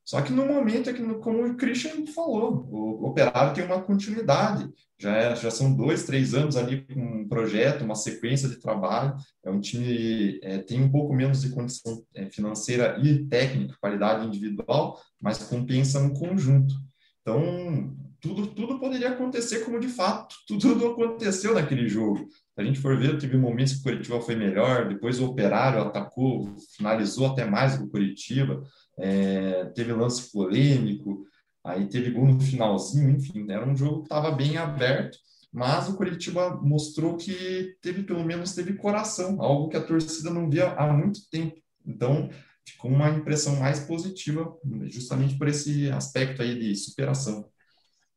Só 0.04 0.20
que 0.20 0.32
no 0.32 0.44
momento 0.46 0.90
é 0.90 0.92
que, 0.92 1.02
como 1.14 1.46
o 1.46 1.56
Christian 1.56 2.06
falou, 2.14 2.68
o 2.70 3.06
Operário 3.06 3.54
tem 3.54 3.64
uma 3.64 3.80
continuidade. 3.80 4.68
Já, 4.98 5.16
é, 5.16 5.36
já 5.36 5.50
são 5.50 5.74
dois, 5.74 6.04
três 6.04 6.34
anos 6.34 6.56
ali 6.56 6.82
com 6.82 7.00
um 7.00 7.28
projeto, 7.28 7.84
uma 7.84 7.94
sequência 7.94 8.48
de 8.48 8.60
trabalho. 8.60 9.16
É 9.42 9.50
um 9.50 9.60
time 9.60 10.38
é, 10.42 10.58
tem 10.58 10.82
um 10.82 10.90
pouco 10.90 11.14
menos 11.14 11.40
de 11.40 11.50
condição 11.50 12.04
é, 12.14 12.26
financeira 12.26 12.98
e 13.02 13.24
técnica, 13.26 13.76
qualidade 13.80 14.26
individual, 14.26 15.00
mas 15.20 15.38
compensa 15.38 16.00
no 16.00 16.12
conjunto. 16.12 16.74
Então, 17.22 17.96
tudo, 18.20 18.46
tudo 18.48 18.78
poderia 18.78 19.10
acontecer 19.10 19.64
como 19.64 19.78
de 19.78 19.88
fato 19.88 20.34
tudo 20.48 20.86
aconteceu 20.86 21.54
naquele 21.54 21.88
jogo. 21.88 22.28
Se 22.54 22.60
a 22.60 22.64
gente 22.64 22.78
for 22.78 22.96
ver, 22.96 23.18
teve 23.18 23.36
momentos 23.36 23.74
que 23.74 23.80
o 23.80 23.82
Curitiba 23.82 24.20
foi 24.20 24.36
melhor, 24.36 24.88
depois 24.88 25.20
o 25.20 25.26
Operário 25.26 25.82
atacou, 25.82 26.54
finalizou 26.76 27.26
até 27.26 27.44
mais 27.44 27.78
do 27.78 27.84
o 27.84 27.90
Curitiba, 27.90 28.62
é, 28.98 29.64
teve 29.66 29.92
lance 29.92 30.30
polêmico, 30.30 31.24
aí 31.62 31.86
teve 31.86 32.10
gol 32.10 32.26
no 32.26 32.40
finalzinho, 32.40 33.10
enfim, 33.10 33.50
era 33.50 33.68
um 33.68 33.76
jogo 33.76 33.98
que 33.98 34.04
estava 34.04 34.30
bem 34.30 34.56
aberto, 34.56 35.18
mas 35.52 35.88
o 35.88 35.96
Curitiba 35.96 36.60
mostrou 36.62 37.16
que 37.16 37.76
teve, 37.80 38.02
pelo 38.02 38.24
menos, 38.24 38.54
teve 38.54 38.74
coração, 38.74 39.40
algo 39.40 39.68
que 39.68 39.76
a 39.76 39.84
torcida 39.84 40.30
não 40.30 40.50
via 40.50 40.72
há 40.72 40.92
muito 40.92 41.20
tempo. 41.30 41.56
Então, 41.86 42.28
ficou 42.66 42.90
uma 42.90 43.10
impressão 43.10 43.56
mais 43.56 43.80
positiva, 43.80 44.52
justamente 44.86 45.38
por 45.38 45.46
esse 45.46 45.90
aspecto 45.90 46.42
aí 46.42 46.58
de 46.58 46.74
superação. 46.74 47.48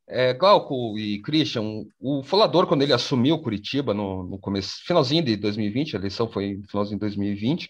É, 0.09 0.33
Glauco 0.33 0.97
e 0.97 1.21
Christian, 1.21 1.85
o 1.99 2.23
Falador, 2.23 2.65
quando 2.65 2.81
ele 2.81 2.93
assumiu 2.93 3.39
Curitiba 3.39 3.93
no, 3.93 4.23
no 4.23 4.39
começo, 4.39 4.81
finalzinho 4.85 5.23
de 5.23 5.35
2020, 5.35 5.95
a 5.95 5.99
eleição 5.99 6.29
foi 6.29 6.61
finalzinho 6.69 6.97
de 6.97 7.01
2020, 7.01 7.69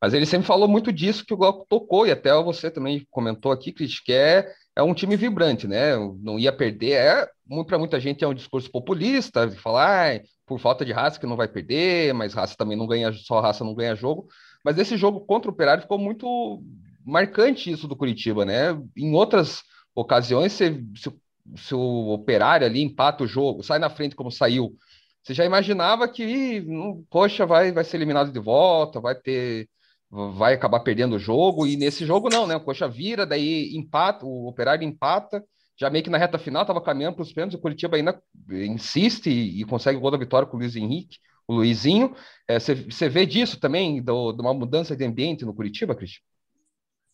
mas 0.00 0.14
ele 0.14 0.26
sempre 0.26 0.46
falou 0.46 0.68
muito 0.68 0.92
disso 0.92 1.24
que 1.24 1.34
o 1.34 1.36
Glauco 1.36 1.66
tocou, 1.68 2.06
e 2.06 2.10
até 2.10 2.32
você 2.42 2.70
também 2.70 3.06
comentou 3.10 3.50
aqui, 3.50 3.72
Christian, 3.72 4.02
que 4.04 4.12
é, 4.12 4.52
é 4.76 4.82
um 4.82 4.94
time 4.94 5.16
vibrante, 5.16 5.66
né? 5.66 5.96
Não 6.20 6.38
ia 6.38 6.52
perder, 6.52 6.92
é, 6.92 7.28
para 7.66 7.78
muita 7.78 7.98
gente 7.98 8.22
é 8.22 8.28
um 8.28 8.34
discurso 8.34 8.70
populista, 8.70 9.50
falar, 9.50 10.16
ah, 10.16 10.20
por 10.46 10.58
falta 10.58 10.84
de 10.84 10.92
raça 10.92 11.18
que 11.18 11.26
não 11.26 11.36
vai 11.36 11.48
perder, 11.48 12.14
mas 12.14 12.32
raça 12.34 12.54
também 12.56 12.76
não 12.76 12.86
ganha, 12.86 13.12
só 13.12 13.40
raça 13.40 13.64
não 13.64 13.74
ganha 13.74 13.94
jogo, 13.94 14.28
mas 14.64 14.78
esse 14.78 14.96
jogo 14.96 15.20
contra 15.20 15.50
o 15.50 15.54
Operário 15.54 15.82
ficou 15.82 15.98
muito 15.98 16.62
marcante 17.04 17.70
isso 17.70 17.88
do 17.88 17.96
Curitiba, 17.96 18.44
né? 18.44 18.78
Em 18.96 19.14
outras 19.14 19.62
ocasiões, 19.94 20.52
se, 20.52 20.84
se, 20.96 21.12
se 21.56 21.74
o 21.74 22.10
Operário 22.10 22.66
ali 22.66 22.82
empata 22.82 23.24
o 23.24 23.26
jogo, 23.26 23.62
sai 23.62 23.78
na 23.78 23.90
frente 23.90 24.14
como 24.14 24.30
saiu, 24.30 24.76
você 25.22 25.34
já 25.34 25.44
imaginava 25.44 26.08
que, 26.08 26.64
poxa, 27.10 27.44
vai, 27.44 27.72
vai 27.72 27.84
ser 27.84 27.96
eliminado 27.96 28.32
de 28.32 28.38
volta, 28.38 29.00
vai 29.00 29.14
ter, 29.14 29.68
vai 30.10 30.54
acabar 30.54 30.80
perdendo 30.80 31.16
o 31.16 31.18
jogo, 31.18 31.66
e 31.66 31.76
nesse 31.76 32.06
jogo 32.06 32.28
não, 32.30 32.46
né? 32.46 32.56
O 32.56 32.60
Coxa 32.60 32.88
vira, 32.88 33.26
daí 33.26 33.76
empata, 33.76 34.24
o 34.24 34.48
Operário 34.48 34.86
empata, 34.86 35.44
já 35.78 35.90
meio 35.90 36.02
que 36.02 36.10
na 36.10 36.18
reta 36.18 36.38
final 36.38 36.62
estava 36.62 36.80
caminhando 36.80 37.16
para 37.16 37.22
os 37.22 37.32
pênaltis, 37.32 37.58
o 37.58 37.62
Curitiba 37.62 37.96
ainda 37.96 38.20
insiste 38.50 39.28
e, 39.30 39.60
e, 39.60 39.64
consegue 39.64 39.98
o 39.98 40.00
gol 40.00 40.10
da 40.10 40.18
vitória 40.18 40.48
com 40.48 40.56
o 40.56 40.60
Luiz 40.60 40.74
Henrique 40.74 41.18
o 41.48 41.54
Luizinho. 41.54 42.14
Você 42.60 43.06
é, 43.06 43.08
vê 43.08 43.24
disso 43.24 43.58
também, 43.58 44.02
do, 44.02 44.32
de 44.32 44.40
uma 44.42 44.52
mudança 44.52 44.94
de 44.94 45.04
ambiente 45.04 45.46
no 45.46 45.54
Curitiba, 45.54 45.94
Cristian? 45.94 46.22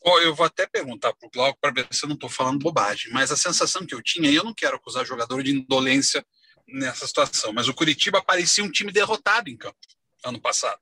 Eu 0.04 0.34
vou 0.34 0.44
até 0.44 0.66
perguntar 0.66 1.14
para 1.14 1.26
o 1.26 1.30
Glauco 1.30 1.58
para 1.58 1.72
ver 1.72 1.86
se 1.90 2.04
eu 2.04 2.08
não 2.08 2.14
estou 2.14 2.28
falando 2.28 2.58
bobagem, 2.58 3.10
mas 3.10 3.32
a 3.32 3.36
sensação 3.36 3.86
que 3.86 3.94
eu 3.94 4.02
tinha, 4.02 4.28
e 4.28 4.34
eu 4.34 4.44
não 4.44 4.52
quero 4.52 4.76
acusar 4.76 5.06
jogador 5.06 5.42
de 5.42 5.52
indolência 5.52 6.22
nessa 6.68 7.06
situação, 7.06 7.54
mas 7.54 7.68
o 7.68 7.74
Curitiba 7.74 8.20
parecia 8.20 8.62
um 8.62 8.70
time 8.70 8.92
derrotado 8.92 9.48
em 9.48 9.56
campo 9.56 9.78
ano 10.22 10.40
passado. 10.40 10.80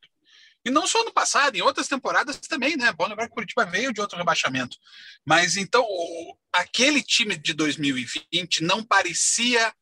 E 0.65 0.71
não 0.71 0.87
só 0.87 1.01
ano 1.01 1.13
passado, 1.13 1.57
em 1.57 1.63
outras 1.63 1.89
temporadas 1.89 2.39
também, 2.39 2.77
né? 2.77 2.93
Bom 2.93 3.09
lembrar 3.09 3.27
que 3.27 3.33
o 3.33 3.35
Curitiba 3.35 3.65
veio 3.65 3.93
de 3.93 4.01
outro 4.01 4.17
rebaixamento. 4.17 4.77
Mas 5.25 5.57
então, 5.57 5.85
aquele 6.53 7.03
time 7.03 7.37
de 7.37 7.53
2020 7.53 8.63
não 8.63 8.85
parecia, 8.85 9.75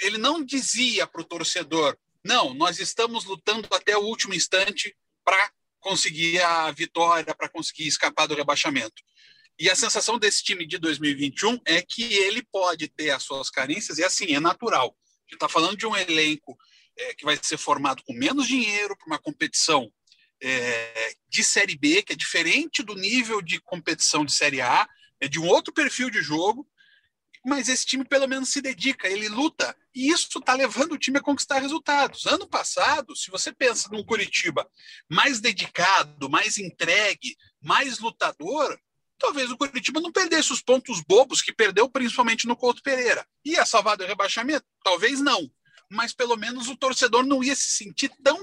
ele 0.00 0.18
não 0.18 0.44
dizia 0.44 1.06
para 1.06 1.20
o 1.20 1.24
torcedor, 1.24 1.96
não, 2.24 2.54
nós 2.54 2.80
estamos 2.80 3.24
lutando 3.24 3.68
até 3.70 3.96
o 3.96 4.02
último 4.02 4.34
instante 4.34 4.96
para 5.22 5.50
conseguir 5.78 6.40
a 6.40 6.70
vitória, 6.72 7.34
para 7.34 7.50
conseguir 7.50 7.86
escapar 7.86 8.26
do 8.26 8.34
rebaixamento. 8.34 9.02
E 9.58 9.70
a 9.70 9.76
sensação 9.76 10.18
desse 10.18 10.42
time 10.42 10.66
de 10.66 10.78
2021 10.78 11.60
é 11.66 11.82
que 11.82 12.02
ele 12.02 12.42
pode 12.50 12.88
ter 12.88 13.10
as 13.10 13.22
suas 13.22 13.50
carências, 13.50 13.98
e 13.98 14.04
assim, 14.04 14.34
é 14.34 14.40
natural. 14.40 14.86
A 14.86 15.22
gente 15.24 15.34
está 15.34 15.48
falando 15.48 15.76
de 15.76 15.86
um 15.86 15.94
elenco 15.94 16.56
é, 16.96 17.14
que 17.14 17.24
vai 17.24 17.38
ser 17.40 17.58
formado 17.58 18.02
com 18.04 18.14
menos 18.14 18.48
dinheiro 18.48 18.96
para 18.96 19.06
uma 19.06 19.18
competição 19.18 19.92
é, 20.42 21.14
de 21.28 21.42
Série 21.42 21.76
B, 21.76 22.02
que 22.02 22.12
é 22.12 22.16
diferente 22.16 22.82
do 22.82 22.94
nível 22.94 23.40
de 23.40 23.60
competição 23.60 24.24
de 24.24 24.32
Série 24.32 24.60
A, 24.60 24.88
é 25.20 25.28
de 25.28 25.38
um 25.38 25.46
outro 25.46 25.72
perfil 25.72 26.10
de 26.10 26.22
jogo, 26.22 26.68
mas 27.44 27.68
esse 27.68 27.84
time 27.84 28.04
pelo 28.04 28.26
menos 28.26 28.48
se 28.48 28.62
dedica, 28.62 29.06
ele 29.06 29.28
luta, 29.28 29.76
e 29.94 30.10
isso 30.10 30.38
está 30.38 30.54
levando 30.54 30.92
o 30.92 30.98
time 30.98 31.18
a 31.18 31.22
conquistar 31.22 31.58
resultados. 31.58 32.26
Ano 32.26 32.48
passado, 32.48 33.14
se 33.14 33.30
você 33.30 33.52
pensa 33.52 33.88
num 33.90 34.02
Curitiba 34.02 34.68
mais 35.08 35.40
dedicado, 35.40 36.30
mais 36.30 36.56
entregue, 36.56 37.36
mais 37.60 37.98
lutador, 37.98 38.78
talvez 39.18 39.50
o 39.50 39.56
Curitiba 39.56 40.00
não 40.00 40.10
perdesse 40.10 40.52
os 40.52 40.62
pontos 40.62 41.02
bobos 41.02 41.42
que 41.42 41.52
perdeu 41.52 41.88
principalmente 41.88 42.46
no 42.46 42.56
Couto 42.56 42.82
Pereira. 42.82 43.26
Ia 43.44 43.66
salvar 43.66 43.96
do 43.96 44.06
rebaixamento? 44.06 44.66
Talvez 44.82 45.20
não. 45.20 45.50
Mas 45.90 46.14
pelo 46.14 46.36
menos 46.36 46.68
o 46.68 46.76
torcedor 46.76 47.24
não 47.24 47.44
ia 47.44 47.54
se 47.54 47.76
sentir 47.76 48.10
tão 48.22 48.40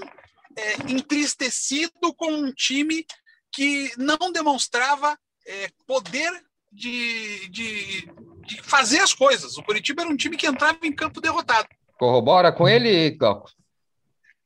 é, 0.56 0.92
entristecido 0.92 2.14
com 2.16 2.32
um 2.32 2.52
time 2.52 3.04
que 3.52 3.92
não 3.98 4.32
demonstrava 4.32 5.16
é, 5.46 5.68
poder 5.86 6.30
de, 6.70 7.48
de, 7.50 8.08
de, 8.46 8.62
fazer 8.62 9.00
as 9.00 9.12
coisas. 9.12 9.56
O 9.56 9.62
Curitiba 9.62 10.02
era 10.02 10.10
um 10.10 10.16
time 10.16 10.36
que 10.36 10.46
entrava 10.46 10.78
em 10.82 10.92
campo 10.92 11.20
derrotado. 11.20 11.68
Corrobora 11.98 12.50
com 12.50 12.68
ele, 12.68 13.10
Glauco? 13.10 13.50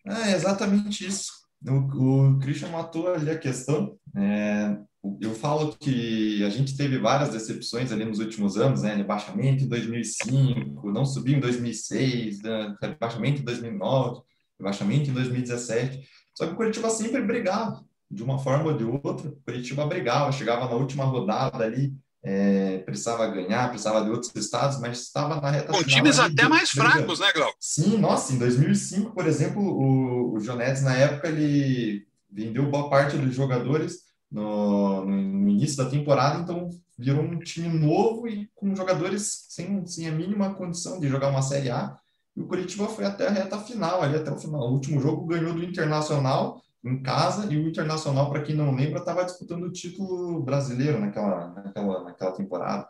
É 0.05 0.33
exatamente 0.33 1.07
isso. 1.07 1.33
O, 1.65 2.33
o 2.33 2.39
Christian 2.39 2.69
matou 2.69 3.13
ali 3.13 3.31
a 3.31 3.39
questão. 3.39 3.97
É, 4.17 4.77
eu 5.21 5.35
falo 5.35 5.77
que 5.77 6.43
a 6.45 6.51
gente 6.51 6.77
teve 6.77 6.99
várias 6.99 7.31
decepções 7.31 7.93
ali 7.93 8.05
nos 8.05 8.19
últimos 8.19 8.57
anos, 8.57 8.83
né? 8.83 8.95
Rebaixamento 8.95 9.65
em 9.65 9.69
2005, 9.69 10.91
não 10.91 11.05
subiu 11.05 11.37
em 11.37 11.41
2006, 11.41 12.43
né? 12.43 12.77
rebaixamento 12.81 13.41
em 13.41 13.45
2009, 13.45 14.21
rebaixamento 14.59 15.11
em 15.11 15.15
2017. 15.15 16.07
Só 16.35 16.47
que 16.47 16.53
o 16.53 16.57
Curitiba 16.57 16.91
sempre 16.91 17.23
brigava, 17.23 17.85
de 18.11 18.23
uma 18.23 18.39
forma 18.39 18.71
ou 18.71 18.77
de 18.77 18.85
outra. 18.85 19.29
O 19.29 19.37
Curitiba 19.45 19.87
brigava, 19.87 20.33
chegava 20.33 20.67
na 20.67 20.75
última 20.75 21.05
rodada 21.05 21.65
ali, 21.65 21.95
é, 22.23 22.79
precisava 22.79 23.27
ganhar, 23.29 23.69
precisava 23.69 24.05
de 24.05 24.11
outros 24.11 24.35
estados, 24.35 24.81
mas 24.81 25.01
estava 25.01 25.41
na 25.41 25.51
reta 25.51 25.69
Com 25.69 25.79
final. 25.79 25.89
times 25.89 26.19
até 26.19 26.43
de, 26.43 26.49
mais 26.49 26.71
fracos, 26.71 27.21
né, 27.21 27.33
Glauco? 27.33 27.57
Sim, 27.61 27.99
nossa, 27.99 28.33
em 28.33 28.39
2005, 28.39 29.13
por 29.13 29.27
exemplo, 29.27 29.63
o, 29.63 30.35
o 30.35 30.41
Jonetes, 30.41 30.83
na 30.83 30.97
época, 30.97 31.29
ele 31.29 32.05
vendeu 32.29 32.69
boa 32.69 32.91
parte 32.91 33.17
dos 33.17 33.35
jogadores 33.35 34.01
no, 34.31 35.05
no, 35.05 35.49
início 35.49 35.77
da 35.77 35.89
temporada, 35.89 36.41
então 36.41 36.69
virou 36.99 37.23
um 37.23 37.39
time 37.39 37.69
novo 37.69 38.27
e 38.27 38.51
com 38.55 38.75
jogadores 38.75 39.47
sem, 39.49 39.87
sem 39.87 40.09
a 40.09 40.13
mínima 40.13 40.53
condição 40.55 40.99
de 40.99 41.09
jogar 41.09 41.31
uma 41.31 41.43
Série 41.43 41.71
A. 41.71 41.97
E 42.37 42.40
o 42.40 42.47
Curitiba 42.47 42.87
foi 42.88 43.05
até 43.05 43.26
a 43.26 43.31
reta 43.31 43.59
final, 43.59 44.02
ali 44.02 44.16
até 44.16 44.31
o 44.31 44.38
final. 44.38 44.61
O 44.69 44.73
último 44.73 45.00
jogo 45.00 45.26
ganhou 45.26 45.55
do 45.55 45.64
Internacional 45.64 46.62
em 46.85 47.02
casa 47.02 47.52
e 47.52 47.57
o 47.57 47.69
Internacional, 47.69 48.31
para 48.31 48.43
quem 48.43 48.55
não 48.55 48.75
lembra, 48.75 49.00
estava 49.00 49.25
disputando 49.25 49.64
o 49.64 49.73
título 49.73 50.43
brasileiro 50.43 51.00
naquela, 51.00 51.49
naquela, 51.49 52.05
naquela 52.05 52.33
temporada. 52.33 52.87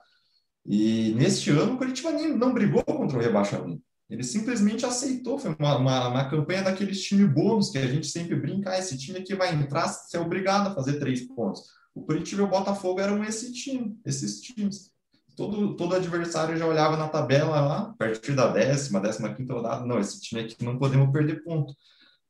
E 0.66 1.14
neste 1.14 1.50
ano 1.50 1.74
o 1.74 1.78
Curitiba 1.78 2.10
nem, 2.10 2.36
não 2.36 2.52
brigou 2.52 2.82
contra 2.82 3.18
o 3.18 3.22
rebaixamento. 3.22 3.82
Ele 4.10 4.22
simplesmente 4.22 4.84
aceitou. 4.84 5.38
Foi 5.38 5.54
uma, 5.58 5.78
uma, 5.78 6.08
uma 6.08 6.30
campanha 6.30 6.62
daqueles 6.62 7.02
times 7.02 7.32
bônus 7.32 7.70
que 7.70 7.78
a 7.78 7.86
gente 7.86 8.06
sempre 8.08 8.36
brinca. 8.36 8.70
Ah, 8.70 8.78
esse 8.78 8.98
time 8.98 9.18
aqui 9.18 9.34
vai 9.34 9.54
entrar, 9.54 9.88
ser 9.88 10.18
obrigado 10.18 10.68
a 10.68 10.74
fazer 10.74 10.98
três 10.98 11.22
pontos. 11.22 11.62
O 11.94 12.02
Curitiba 12.02 12.42
e 12.42 12.44
o 12.44 12.48
Botafogo 12.48 13.00
eram 13.00 13.24
esse 13.24 13.52
time, 13.52 13.98
esses 14.04 14.40
times. 14.40 14.92
Todo, 15.36 15.76
todo 15.76 15.94
adversário 15.94 16.56
já 16.56 16.66
olhava 16.66 16.96
na 16.96 17.08
tabela 17.08 17.60
lá, 17.60 17.78
a 17.80 17.94
partir 17.94 18.32
da 18.32 18.48
décima, 18.48 19.00
décima 19.00 19.34
quinta 19.34 19.52
rodada. 19.52 19.84
Não, 19.84 20.00
esse 20.00 20.20
time 20.20 20.40
aqui 20.40 20.64
não 20.64 20.78
podemos 20.78 21.12
perder 21.12 21.44
ponto. 21.44 21.74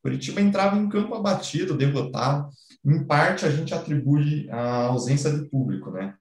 Curitiba 0.01 0.41
entrava 0.41 0.77
em 0.77 0.89
campo 0.89 1.15
abatido, 1.15 1.77
derrotado. 1.77 2.49
Em 2.85 3.03
parte, 3.05 3.45
a 3.45 3.49
gente 3.49 3.73
atribui 3.73 4.49
a 4.49 4.87
ausência 4.87 5.31
de 5.31 5.49
público, 5.49 5.89
né? 5.91 6.15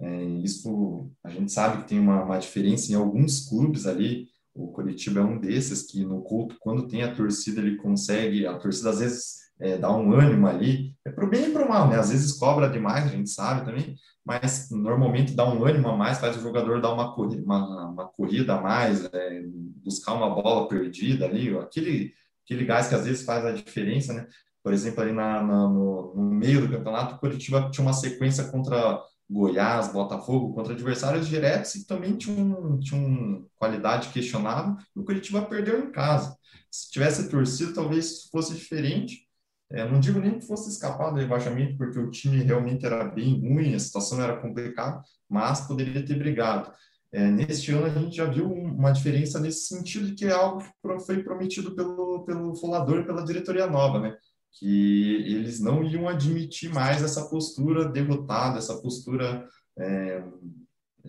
É, 0.00 0.24
isso 0.44 1.10
a 1.24 1.30
gente 1.30 1.50
sabe 1.50 1.82
que 1.82 1.88
tem 1.88 1.98
uma, 1.98 2.22
uma, 2.22 2.38
diferença 2.38 2.92
em 2.92 2.94
alguns 2.94 3.48
clubes 3.48 3.86
ali. 3.86 4.28
O 4.54 4.68
Curitiba 4.68 5.20
é 5.20 5.24
um 5.24 5.38
desses 5.38 5.82
que 5.82 6.04
no 6.04 6.22
culto, 6.22 6.56
quando 6.60 6.86
tem 6.86 7.02
a 7.02 7.14
torcida, 7.14 7.60
ele 7.60 7.76
consegue. 7.76 8.46
A 8.46 8.56
torcida 8.58 8.90
às 8.90 9.00
vezes 9.00 9.38
é, 9.58 9.76
dá 9.76 9.94
um 9.94 10.12
ânimo 10.12 10.46
ali, 10.46 10.94
é 11.08 11.12
para 11.12 11.26
bem 11.26 11.46
e 11.46 11.52
para 11.52 11.68
mal, 11.68 11.88
né? 11.88 11.98
Às 11.98 12.10
vezes 12.10 12.32
cobra 12.32 12.68
demais, 12.68 13.04
a 13.04 13.08
gente 13.08 13.30
sabe 13.30 13.64
também, 13.64 13.96
mas 14.24 14.70
normalmente 14.70 15.34
dá 15.34 15.48
um 15.48 15.64
ânimo 15.64 15.88
a 15.88 15.96
mais, 15.96 16.18
faz 16.18 16.36
o 16.36 16.40
jogador 16.40 16.80
dar 16.80 16.92
uma 16.92 17.14
corrida, 17.14 17.42
uma, 17.42 17.88
uma 17.88 18.06
corrida 18.06 18.54
a 18.54 18.60
mais, 18.60 19.04
é, 19.12 19.42
buscar 19.84 20.14
uma 20.14 20.30
bola 20.30 20.68
perdida 20.68 21.24
ali, 21.24 21.56
aquele, 21.56 22.12
aquele 22.44 22.64
gás 22.64 22.88
que 22.88 22.94
às 22.94 23.04
vezes 23.04 23.24
faz 23.24 23.44
a 23.44 23.52
diferença, 23.52 24.12
né? 24.12 24.26
Por 24.62 24.72
exemplo, 24.72 25.02
ali 25.02 25.12
na, 25.12 25.42
na 25.42 25.68
no, 25.68 26.14
no, 26.14 26.30
meio 26.30 26.60
do 26.60 26.76
campeonato, 26.76 27.14
o 27.14 27.18
Curitiba 27.18 27.70
tinha 27.70 27.86
uma 27.86 27.92
sequência 27.92 28.44
contra 28.44 29.00
Goiás, 29.30 29.92
Botafogo, 29.92 30.54
contra 30.54 30.72
adversários 30.72 31.28
diretos 31.28 31.74
e 31.74 31.86
também 31.86 32.16
tinha, 32.16 32.42
um, 32.42 32.78
tinha 32.78 33.00
uma 33.00 33.46
qualidade 33.56 34.08
questionável, 34.08 34.76
e 34.94 35.00
o 35.00 35.04
Curitiba 35.04 35.42
perdeu 35.42 35.78
em 35.78 35.90
casa. 35.90 36.36
Se 36.70 36.90
tivesse 36.90 37.30
torcido, 37.30 37.72
talvez 37.72 38.28
fosse 38.30 38.54
diferente, 38.54 39.27
é, 39.70 39.86
não 39.88 40.00
digo 40.00 40.18
nem 40.18 40.38
que 40.38 40.46
fosse 40.46 40.70
escapar 40.70 41.10
do 41.10 41.18
rebaixamento, 41.18 41.76
porque 41.76 41.98
o 41.98 42.10
time 42.10 42.42
realmente 42.42 42.86
era 42.86 43.04
bem 43.04 43.38
ruim, 43.40 43.74
a 43.74 43.78
situação 43.78 44.22
era 44.22 44.40
complicada, 44.40 45.02
mas 45.28 45.66
poderia 45.66 46.04
ter 46.04 46.18
brigado. 46.18 46.72
É, 47.12 47.30
neste 47.30 47.72
ano 47.72 47.86
a 47.86 47.90
gente 47.90 48.16
já 48.16 48.24
viu 48.26 48.50
uma 48.50 48.92
diferença 48.92 49.40
nesse 49.40 49.66
sentido 49.66 50.14
que 50.14 50.26
é 50.26 50.32
algo 50.32 50.62
que 50.62 51.06
foi 51.06 51.22
prometido 51.22 51.74
pelo, 51.74 52.24
pelo 52.24 52.54
Folador 52.56 53.04
pela 53.04 53.24
diretoria 53.24 53.66
nova, 53.66 54.00
né? 54.00 54.16
que 54.52 55.22
eles 55.26 55.60
não 55.60 55.84
iam 55.84 56.08
admitir 56.08 56.72
mais 56.72 57.02
essa 57.02 57.28
postura 57.28 57.88
derrotada, 57.88 58.58
essa 58.58 58.80
postura, 58.80 59.46
é, 59.78 60.24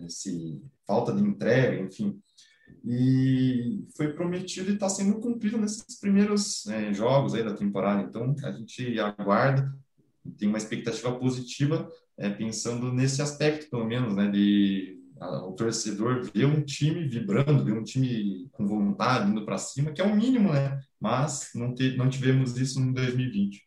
esse, 0.06 0.62
falta 0.86 1.12
de 1.12 1.22
entrega, 1.22 1.82
enfim 1.82 2.20
e 2.84 3.84
foi 3.96 4.12
prometido 4.12 4.70
e 4.70 4.74
está 4.74 4.88
sendo 4.88 5.20
cumprido 5.20 5.58
nesses 5.58 5.98
primeiros 6.00 6.66
é, 6.66 6.92
jogos 6.92 7.34
aí 7.34 7.42
da 7.42 7.54
temporada. 7.54 8.02
Então 8.02 8.34
a 8.42 8.52
gente 8.52 8.98
aguarda, 8.98 9.72
tem 10.38 10.48
uma 10.48 10.58
expectativa 10.58 11.12
positiva, 11.12 11.90
é, 12.16 12.28
pensando 12.30 12.92
nesse 12.92 13.22
aspecto 13.22 13.70
pelo 13.70 13.84
menos, 13.84 14.14
né, 14.14 14.30
de 14.30 14.98
a, 15.20 15.44
o 15.44 15.52
torcedor 15.52 16.22
ver 16.32 16.46
um 16.46 16.62
time 16.62 17.06
vibrando, 17.06 17.64
ver 17.64 17.72
um 17.72 17.84
time 17.84 18.48
com 18.52 18.66
vontade 18.66 19.30
indo 19.30 19.44
para 19.44 19.58
cima, 19.58 19.92
que 19.92 20.00
é 20.00 20.04
o 20.04 20.16
mínimo, 20.16 20.52
né? 20.52 20.80
Mas 20.98 21.50
não, 21.54 21.74
te, 21.74 21.96
não 21.96 22.08
tivemos 22.08 22.56
isso 22.58 22.80
em 22.80 22.92
2020. 22.92 23.62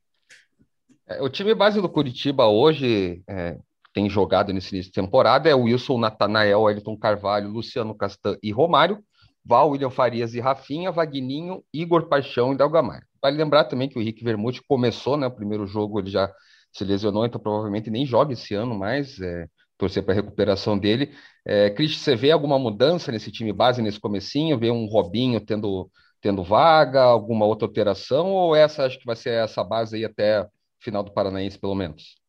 É, 1.08 1.22
o 1.22 1.29
time 1.29 1.53
base 1.53 1.79
do 1.82 1.89
Curitiba 1.89 2.48
hoje 2.48 3.22
é, 3.27 3.60
tem 3.94 4.10
jogado 4.10 4.52
nesse 4.52 4.74
início 4.74 4.92
de 4.92 4.96
temporada 4.96 5.50
é 5.50 5.56
o 5.56 5.64
Wilson, 5.64 6.00
Natanael, 6.00 6.70
Elton 6.70 6.98
Carvalho, 6.98 7.50
Luciano 7.50 7.96
Castan 7.96 8.38
e 8.42 8.52
Romário, 8.52 9.04
Val, 9.46 9.70
William 9.70 9.90
Farias 9.90 10.34
e 10.34 10.40
Rafinha, 10.40 10.92
Vagninho, 10.92 11.64
Igor 11.74 12.08
Paixão 12.08 12.54
e 12.54 12.58
Dalgamar. 12.58 13.04
Vale 13.22 13.38
lembrar 13.38 13.66
também 13.66 13.90
que 13.90 13.98
o 13.98 14.02
Henrique 14.02 14.24
Vermute 14.24 14.62
começou, 14.68 15.18
né? 15.18 15.28
O 15.28 15.32
primeiro 15.32 15.68
jogo 15.68 16.00
ele 16.00 16.10
já 16.10 16.32
se 16.72 16.84
lesionou, 16.84 17.26
então 17.26 17.40
provavelmente 17.40 17.90
nem 17.92 18.06
joga 18.06 18.34
esse 18.34 18.54
ano 18.56 18.74
mais. 18.74 19.20
É, 19.20 19.48
torcer 19.78 20.04
para 20.04 20.14
a 20.14 20.16
recuperação 20.16 20.78
dele. 20.78 21.14
É, 21.46 21.70
você 21.70 22.16
vê 22.16 22.32
alguma 22.32 22.58
mudança 22.58 23.12
nesse 23.12 23.32
time 23.32 23.52
base 23.52 23.82
nesse 23.82 24.00
comecinho? 24.00 24.58
Vê 24.58 24.72
um 24.72 24.86
Robinho 24.86 25.40
tendo, 25.42 25.90
tendo 26.22 26.44
vaga, 26.44 27.02
alguma 27.04 27.46
outra 27.46 27.68
alteração? 27.68 28.32
Ou 28.32 28.56
essa 28.56 28.86
acho 28.86 29.00
que 29.00 29.06
vai 29.06 29.16
ser 29.16 29.32
essa 29.32 29.64
base 29.64 29.96
aí 29.98 30.06
até 30.06 30.48
final 30.80 31.04
do 31.04 31.14
Paranaense, 31.14 31.60
pelo 31.60 31.76
menos? 31.76 32.23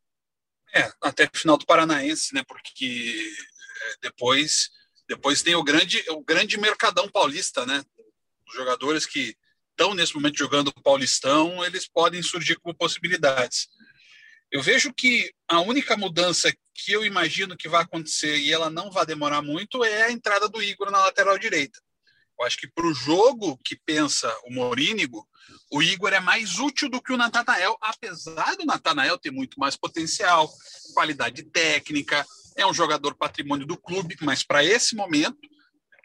É, 0.74 0.92
até 1.00 1.30
final 1.32 1.56
do 1.56 1.66
Paranaense, 1.66 2.34
né? 2.34 2.42
Porque 2.46 3.32
é, 3.82 3.94
depois, 4.02 4.70
depois 5.08 5.42
tem 5.42 5.54
o 5.54 5.62
grande, 5.62 6.04
o 6.08 6.22
grande 6.24 6.58
mercadão 6.58 7.08
paulista, 7.08 7.64
né? 7.64 7.82
Os 8.48 8.54
jogadores 8.54 9.06
que 9.06 9.36
estão 9.70 9.94
nesse 9.94 10.14
momento 10.14 10.38
jogando 10.38 10.68
o 10.68 10.82
Paulistão, 10.82 11.64
eles 11.64 11.86
podem 11.86 12.22
surgir 12.22 12.56
como 12.56 12.74
possibilidades. 12.74 13.68
Eu 14.50 14.62
vejo 14.62 14.92
que 14.92 15.32
a 15.48 15.60
única 15.60 15.96
mudança 15.96 16.52
que 16.74 16.92
eu 16.92 17.04
imagino 17.04 17.56
que 17.56 17.68
vai 17.68 17.82
acontecer 17.82 18.36
e 18.36 18.52
ela 18.52 18.70
não 18.70 18.90
vai 18.90 19.04
demorar 19.04 19.42
muito 19.42 19.84
é 19.84 20.04
a 20.04 20.12
entrada 20.12 20.48
do 20.48 20.62
Igor 20.62 20.90
na 20.90 20.98
lateral 20.98 21.38
direita. 21.38 21.80
Eu 22.38 22.46
acho 22.46 22.56
que 22.56 22.68
para 22.68 22.86
o 22.86 22.94
jogo 22.94 23.58
que 23.64 23.76
pensa 23.76 24.32
o 24.44 24.52
Morínigo, 24.52 25.26
o 25.70 25.82
Igor 25.82 26.12
é 26.12 26.20
mais 26.20 26.58
útil 26.58 26.88
do 26.88 27.00
que 27.00 27.12
o 27.12 27.16
Natanael, 27.16 27.76
apesar 27.80 28.56
do 28.56 28.64
Natanael 28.64 29.18
ter 29.18 29.30
muito 29.30 29.58
mais 29.58 29.76
potencial, 29.76 30.50
qualidade 30.94 31.42
técnica, 31.44 32.26
é 32.56 32.66
um 32.66 32.74
jogador 32.74 33.14
patrimônio 33.14 33.66
do 33.66 33.76
clube, 33.76 34.16
mas 34.20 34.42
para 34.42 34.64
esse 34.64 34.94
momento, 34.94 35.38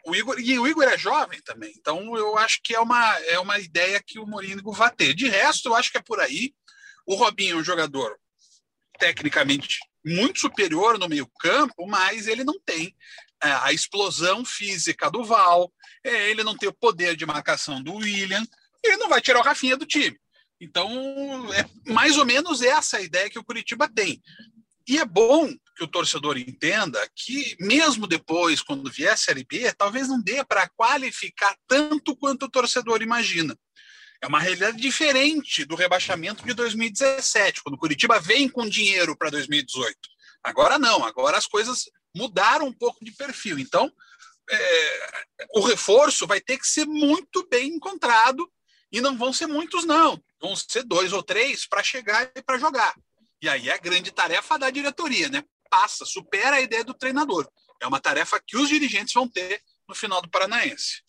o 0.06 0.14
Igor, 0.14 0.38
e 0.40 0.58
o 0.58 0.66
Igor 0.66 0.84
é 0.84 0.96
jovem 0.96 1.40
também, 1.42 1.72
então 1.76 2.16
eu 2.16 2.38
acho 2.38 2.60
que 2.62 2.74
é 2.74 2.80
uma, 2.80 3.18
é 3.20 3.38
uma 3.38 3.58
ideia 3.58 4.02
que 4.04 4.18
o 4.18 4.26
Morínigo 4.26 4.72
vai 4.72 4.90
ter. 4.90 5.14
De 5.14 5.28
resto, 5.28 5.68
eu 5.68 5.74
acho 5.74 5.90
que 5.90 5.98
é 5.98 6.02
por 6.02 6.20
aí. 6.20 6.54
O 7.06 7.14
Robinho 7.14 7.56
é 7.56 7.60
um 7.60 7.64
jogador 7.64 8.18
tecnicamente 8.98 9.78
muito 10.04 10.40
superior 10.40 10.98
no 10.98 11.08
meio-campo, 11.08 11.86
mas 11.86 12.26
ele 12.26 12.44
não 12.44 12.58
tem 12.60 12.94
a 13.42 13.72
explosão 13.72 14.44
física 14.44 15.10
do 15.10 15.24
Val, 15.24 15.72
é, 16.04 16.30
ele 16.30 16.44
não 16.44 16.56
tem 16.56 16.68
o 16.68 16.74
poder 16.74 17.16
de 17.16 17.26
marcação 17.26 17.82
do 17.82 17.94
William, 17.94 18.46
ele 18.82 18.96
não 18.96 19.08
vai 19.08 19.20
tirar 19.20 19.40
o 19.40 19.44
Rafinha 19.44 19.76
do 19.76 19.86
time. 19.86 20.18
Então, 20.60 20.88
é 21.54 21.64
mais 21.90 22.18
ou 22.18 22.26
menos 22.26 22.60
essa 22.60 22.98
a 22.98 23.02
ideia 23.02 23.30
que 23.30 23.38
o 23.38 23.44
Curitiba 23.44 23.88
tem. 23.88 24.20
E 24.86 24.98
é 24.98 25.04
bom 25.04 25.50
que 25.76 25.84
o 25.84 25.88
torcedor 25.88 26.36
entenda 26.36 27.00
que, 27.14 27.56
mesmo 27.60 28.06
depois, 28.06 28.60
quando 28.60 28.90
vier 28.90 29.12
a 29.12 29.16
Série 29.16 29.44
B, 29.44 29.72
talvez 29.72 30.08
não 30.08 30.20
dê 30.20 30.44
para 30.44 30.68
qualificar 30.68 31.56
tanto 31.66 32.16
quanto 32.16 32.44
o 32.44 32.50
torcedor 32.50 33.00
imagina. 33.00 33.56
É 34.22 34.26
uma 34.26 34.40
realidade 34.40 34.76
diferente 34.76 35.64
do 35.64 35.74
rebaixamento 35.74 36.44
de 36.44 36.52
2017, 36.52 37.62
quando 37.62 37.76
o 37.76 37.78
Curitiba 37.78 38.20
vem 38.20 38.48
com 38.48 38.68
dinheiro 38.68 39.16
para 39.16 39.30
2018. 39.30 39.96
Agora 40.42 40.78
não, 40.78 41.04
agora 41.04 41.38
as 41.38 41.46
coisas 41.46 41.84
mudaram 42.14 42.66
um 42.66 42.72
pouco 42.72 43.04
de 43.04 43.12
perfil. 43.12 43.58
Então, 43.58 43.90
é, 44.50 45.24
o 45.54 45.60
reforço 45.60 46.26
vai 46.26 46.40
ter 46.40 46.58
que 46.58 46.66
ser 46.66 46.86
muito 46.86 47.46
bem 47.48 47.74
encontrado 47.74 48.50
e 48.92 49.00
não 49.00 49.16
vão 49.16 49.32
ser 49.32 49.46
muitos, 49.46 49.84
não. 49.84 50.20
Vão 50.40 50.56
ser 50.56 50.82
dois 50.82 51.12
ou 51.12 51.22
três 51.22 51.66
para 51.66 51.82
chegar 51.82 52.30
e 52.34 52.42
para 52.42 52.58
jogar. 52.58 52.94
E 53.42 53.48
aí 53.48 53.68
é 53.68 53.74
a 53.74 53.78
grande 53.78 54.10
tarefa 54.10 54.58
da 54.58 54.70
diretoria, 54.70 55.28
né? 55.28 55.44
Passa, 55.70 56.04
supera 56.04 56.56
a 56.56 56.60
ideia 56.60 56.84
do 56.84 56.94
treinador. 56.94 57.48
É 57.80 57.86
uma 57.86 58.00
tarefa 58.00 58.40
que 58.44 58.56
os 58.56 58.68
dirigentes 58.68 59.14
vão 59.14 59.28
ter 59.28 59.60
no 59.88 59.94
final 59.94 60.20
do 60.20 60.28
Paranaense. 60.28 61.02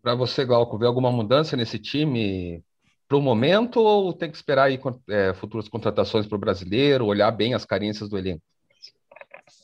Para 0.00 0.14
você, 0.14 0.44
Glauco, 0.44 0.78
ver 0.78 0.86
alguma 0.86 1.12
mudança 1.12 1.56
nesse 1.56 1.78
time 1.78 2.64
para 3.06 3.16
o 3.16 3.22
momento 3.22 3.78
ou 3.78 4.12
tem 4.12 4.30
que 4.30 4.36
esperar 4.36 4.64
aí, 4.64 4.80
é, 5.08 5.34
futuras 5.34 5.68
contratações 5.68 6.26
para 6.26 6.36
o 6.36 6.40
brasileiro, 6.40 7.06
olhar 7.06 7.30
bem 7.30 7.54
as 7.54 7.64
carências 7.64 8.08
do 8.08 8.18
elenco? 8.18 8.42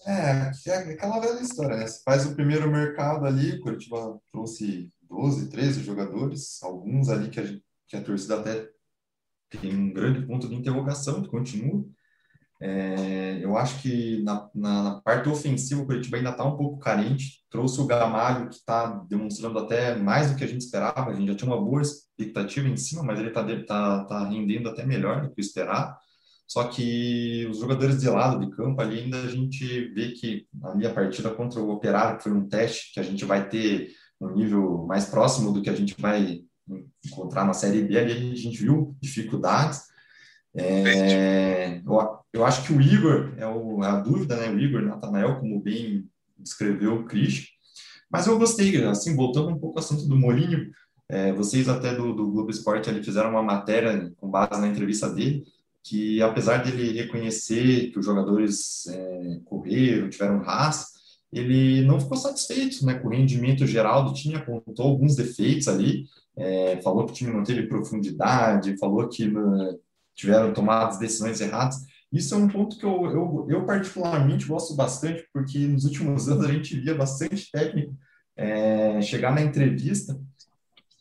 É, 0.06 0.50
é 0.66 0.92
aquela 0.92 1.20
velha 1.20 1.40
história, 1.40 1.76
né? 1.76 1.86
Você 1.86 2.02
faz 2.02 2.26
o 2.26 2.34
primeiro 2.34 2.70
mercado 2.70 3.26
ali, 3.26 3.60
Curitiba 3.60 4.18
trouxe 4.32 4.92
12, 5.02 5.48
13 5.48 5.82
jogadores, 5.82 6.62
alguns 6.62 7.08
ali 7.08 7.28
que 7.30 7.40
a, 7.40 7.44
que 7.86 7.96
a 7.96 8.02
torcida 8.02 8.38
até 8.38 8.68
tem 9.50 9.74
um 9.74 9.92
grande 9.92 10.26
ponto 10.26 10.48
de 10.48 10.54
interrogação, 10.54 11.22
que 11.22 11.28
continua. 11.28 11.84
É, 12.60 13.38
eu 13.42 13.56
acho 13.56 13.80
que 13.80 14.20
na, 14.24 14.50
na, 14.52 14.82
na, 14.82 15.00
parte 15.00 15.28
ofensiva 15.28 15.80
o 15.80 15.86
Curitiba 15.86 16.16
ainda 16.16 16.30
está 16.30 16.44
um 16.44 16.56
pouco 16.56 16.78
carente. 16.78 17.44
Trouxe 17.48 17.80
o 17.80 17.86
Gamalho, 17.86 18.48
que 18.48 18.56
está 18.56 18.86
demonstrando 19.08 19.58
até 19.58 19.94
mais 19.94 20.30
do 20.30 20.36
que 20.36 20.44
a 20.44 20.46
gente 20.46 20.62
esperava. 20.62 21.10
A 21.10 21.14
gente 21.14 21.28
já 21.28 21.36
tinha 21.36 21.50
uma 21.50 21.62
boa 21.62 21.80
expectativa 21.80 22.68
em 22.68 22.76
cima, 22.76 23.02
mas 23.02 23.18
ele 23.18 23.28
está 23.28 23.44
tá, 23.64 24.04
tá 24.04 24.28
rendendo 24.28 24.68
até 24.68 24.84
melhor 24.84 25.22
do 25.22 25.30
que 25.30 25.40
o 25.40 25.42
esperado. 25.42 25.96
Só 26.48 26.64
que 26.64 27.46
os 27.50 27.58
jogadores 27.58 28.00
de 28.00 28.08
lado 28.08 28.40
de 28.40 28.50
campo 28.56 28.80
ali 28.80 29.00
ainda 29.00 29.18
a 29.18 29.28
gente 29.28 29.92
vê 29.92 30.12
que 30.12 30.46
ali 30.64 30.86
a 30.86 30.94
partida 30.94 31.30
contra 31.30 31.60
o 31.60 31.70
Operário, 31.70 32.16
que 32.16 32.22
foi 32.22 32.32
um 32.32 32.48
teste 32.48 32.94
que 32.94 32.98
a 32.98 33.02
gente 33.02 33.22
vai 33.26 33.46
ter 33.50 33.90
um 34.18 34.34
nível 34.34 34.86
mais 34.86 35.04
próximo 35.04 35.52
do 35.52 35.60
que 35.60 35.68
a 35.68 35.74
gente 35.74 35.94
vai 36.00 36.40
encontrar 37.04 37.44
na 37.44 37.52
Série 37.52 37.82
B, 37.82 37.98
ali 37.98 38.32
a 38.32 38.34
gente 38.34 38.58
viu 38.58 38.96
dificuldades. 38.98 39.82
É, 40.56 41.82
eu, 41.86 42.18
eu, 42.32 42.44
acho 42.46 42.66
que 42.66 42.72
o 42.72 42.80
Igor 42.80 43.34
é, 43.36 43.46
o, 43.46 43.84
é 43.84 43.86
a 43.86 44.00
dúvida, 44.00 44.34
né? 44.36 44.50
O 44.50 44.58
Igor 44.58 44.80
Natanael, 44.80 45.38
como 45.38 45.60
bem 45.60 46.08
descreveu 46.38 46.94
o 46.94 47.04
Cris. 47.04 47.46
Mas 48.10 48.26
eu 48.26 48.38
gostei, 48.38 48.82
assim, 48.84 49.14
voltando 49.14 49.50
um 49.50 49.58
pouco 49.58 49.78
ao 49.78 49.84
assunto 49.84 50.08
do 50.08 50.16
Molinho, 50.16 50.70
é, 51.10 51.30
vocês 51.32 51.68
até 51.68 51.94
do, 51.94 52.14
do 52.14 52.30
Globo 52.30 52.50
Esporte 52.50 52.88
ali 52.88 53.04
fizeram 53.04 53.30
uma 53.30 53.42
matéria 53.42 54.10
com 54.16 54.30
base 54.30 54.60
na 54.60 54.68
entrevista 54.68 55.08
dele, 55.10 55.44
que 55.82 56.20
apesar 56.22 56.58
dele 56.58 56.92
reconhecer 56.92 57.90
que 57.90 57.98
os 57.98 58.04
jogadores 58.04 58.86
é, 58.88 59.40
correram, 59.44 60.10
tiveram 60.10 60.42
raça, 60.42 60.98
ele 61.32 61.82
não 61.84 62.00
ficou 62.00 62.16
satisfeito 62.16 62.84
né, 62.84 62.94
com 62.94 63.08
o 63.08 63.10
rendimento 63.10 63.66
geral 63.66 64.04
do 64.04 64.14
time, 64.14 64.36
apontou 64.36 64.86
alguns 64.86 65.14
defeitos 65.14 65.68
ali, 65.68 66.06
é, 66.36 66.80
falou 66.82 67.04
que 67.04 67.12
o 67.12 67.14
time 67.14 67.32
não 67.32 67.42
teve 67.42 67.66
profundidade, 67.66 68.78
falou 68.78 69.08
que 69.08 69.28
uh, 69.28 69.80
tiveram 70.14 70.52
tomadas 70.52 70.98
decisões 70.98 71.40
erradas. 71.40 71.76
Isso 72.10 72.34
é 72.34 72.38
um 72.38 72.48
ponto 72.48 72.78
que 72.78 72.84
eu, 72.84 73.04
eu, 73.06 73.46
eu, 73.50 73.66
particularmente 73.66 74.46
gosto 74.46 74.74
bastante, 74.74 75.26
porque 75.32 75.58
nos 75.58 75.84
últimos 75.84 76.28
anos 76.30 76.44
a 76.46 76.52
gente 76.52 76.78
via 76.80 76.94
bastante 76.94 77.50
técnico 77.50 77.94
é, 78.36 79.02
chegar 79.02 79.34
na 79.34 79.42
entrevista 79.42 80.18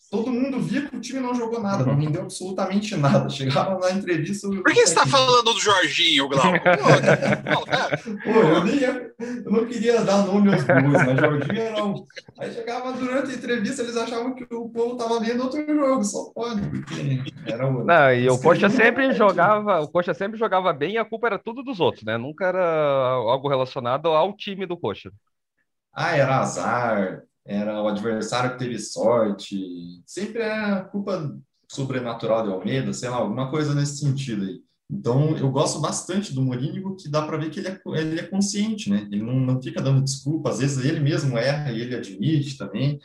todo 0.10 0.32
mundo 0.32 0.60
via 0.60 0.88
que 0.88 0.96
o 0.96 1.02
time 1.02 1.20
não 1.20 1.36
jogou 1.36 1.62
nada, 1.62 1.86
não 1.86 1.96
rendeu 1.96 2.22
absolutamente 2.22 2.96
nada. 2.96 3.30
Chegava 3.30 3.78
na 3.80 3.92
entrevista. 3.92 4.48
Por 4.48 4.64
que 4.64 4.76
você 4.76 4.82
está 4.84 5.06
falando 5.06 5.54
do 5.54 5.60
Jorginho, 5.60 6.30
Glauco? 6.30 6.58
Pô, 8.24 8.32
eu, 8.32 8.64
nem 8.64 8.76
ia, 8.76 9.12
eu 9.20 9.52
não 9.52 9.66
queria 9.66 10.02
dar 10.04 10.26
nome 10.26 10.54
aos 10.54 10.64
bois, 10.64 11.06
mas 11.06 11.20
Jorginho 11.20 11.62
era 11.62 11.86
um. 11.86 12.06
Aí 12.40 12.52
chegava 12.52 12.94
durante 12.94 13.32
a 13.32 13.36
entrevista, 13.36 13.82
eles 13.82 13.98
achavam 13.98 14.34
que 14.34 14.44
o 14.54 14.70
povo 14.70 14.94
estava 14.94 15.20
vendo 15.20 15.44
outro 15.44 15.66
jogo, 15.66 16.04
só 16.04 16.32
pode, 16.34 16.62
porque 16.70 17.34
era 17.46 17.68
o. 17.68 17.84
Não, 17.84 18.14
e 18.14 18.30
o 18.30 18.40
Coxa 18.40 18.70
sempre 18.70 19.12
jogava, 19.14 19.82
o 19.82 19.88
Coxa 19.88 20.14
sempre 20.14 20.38
jogava 20.38 20.72
bem 20.72 20.94
e 20.94 20.98
a 20.98 21.06
culpa 21.06 21.28
era 21.28 21.40
tudo 21.40 21.64
dos 21.64 21.80
outros, 21.80 22.04
né? 22.04 22.18
Nunca 22.18 22.46
era 22.46 23.12
algo 23.12 23.50
relacionado 23.50 24.08
ao 24.08 24.36
time 24.36 24.66
do 24.66 24.78
Coxa. 24.78 25.12
Ah, 25.94 26.16
era 26.16 26.38
azar, 26.38 27.24
era 27.48 27.82
o 27.82 27.88
adversário 27.88 28.52
que 28.52 28.60
teve 28.60 28.78
sorte, 28.78 29.58
sempre 30.06 30.42
é 30.42 30.84
culpa 30.92 31.34
sobrenatural 31.72 32.44
de 32.44 32.52
Almeida, 32.52 32.92
sei 32.94 33.10
lá, 33.10 33.18
alguma 33.18 33.50
coisa 33.50 33.74
nesse 33.74 33.98
sentido 33.98 34.44
aí. 34.44 34.62
Então, 34.90 35.36
eu 35.38 35.50
gosto 35.50 35.80
bastante 35.80 36.34
do 36.34 36.42
Mourinho, 36.42 36.96
que 36.96 37.10
dá 37.10 37.22
para 37.26 37.38
ver 37.38 37.50
que 37.50 37.60
ele 37.60 37.68
é, 37.68 37.82
ele 37.96 38.20
é 38.20 38.28
consciente, 38.28 38.90
né? 38.90 39.08
Ele 39.12 39.22
não, 39.22 39.36
não 39.36 39.62
fica 39.62 39.82
dando 39.82 40.04
desculpa, 40.04 40.50
às 40.50 40.60
vezes 40.60 40.84
ele 40.84 41.00
mesmo 41.00 41.38
erra 41.38 41.72
e 41.72 41.82
ele 41.82 41.96
admite 41.96 42.58
também. 42.58 43.00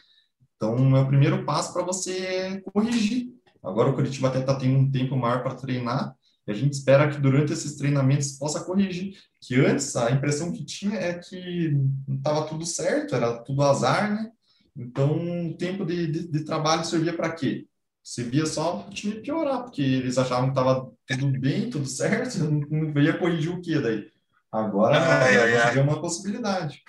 Então, 0.57 0.97
é 0.97 1.01
o 1.01 1.09
primeiro 1.09 1.45
passo 1.45 1.73
para 1.73 1.83
você 1.83 2.61
corrigir. 2.73 3.33
Agora 3.63 3.91
o 3.91 3.95
Curitiba 3.95 4.29
até 4.29 4.41
está 4.41 4.55
tendo 4.55 4.79
um 4.79 4.91
tempo 4.91 5.17
maior 5.17 5.43
para 5.43 5.55
treinar, 5.55 6.15
e 6.47 6.51
a 6.51 6.55
gente 6.55 6.73
espera 6.73 7.09
que 7.09 7.21
durante 7.21 7.53
esses 7.53 7.77
treinamentos 7.77 8.33
possa 8.33 8.65
corrigir. 8.65 9.17
Que 9.41 9.57
antes 9.57 9.95
a 9.95 10.11
impressão 10.11 10.53
que 10.53 10.65
tinha 10.65 10.97
é 10.97 11.15
que 11.15 11.73
estava 12.09 12.47
tudo 12.47 12.67
certo, 12.67 13.15
era 13.15 13.39
tudo 13.39 13.63
azar, 13.63 14.13
né? 14.13 14.31
Então 14.77 15.51
o 15.51 15.57
tempo 15.57 15.85
de, 15.85 16.07
de, 16.07 16.29
de 16.29 16.45
trabalho 16.45 16.85
servia 16.85 17.15
para 17.15 17.33
quê? 17.33 17.67
Servia 18.03 18.47
só 18.47 18.79
para 18.79 18.91
o 18.91 18.95
time 18.95 19.21
piorar, 19.21 19.63
porque 19.63 19.83
eles 19.83 20.19
achavam 20.19 20.47
que 20.47 20.59
estava 20.59 20.91
tudo 21.07 21.39
bem, 21.39 21.71
tudo 21.71 21.87
certo, 21.87 22.39
não 22.71 23.01
ia 23.01 23.17
corrigir 23.17 23.53
o 23.53 23.61
quê 23.61 23.79
daí? 23.79 24.11
Agora 24.51 24.99
ai, 24.99 25.37
ai, 25.37 25.57
ai. 25.57 25.79
uma 25.79 26.01
possibilidade. 26.01 26.83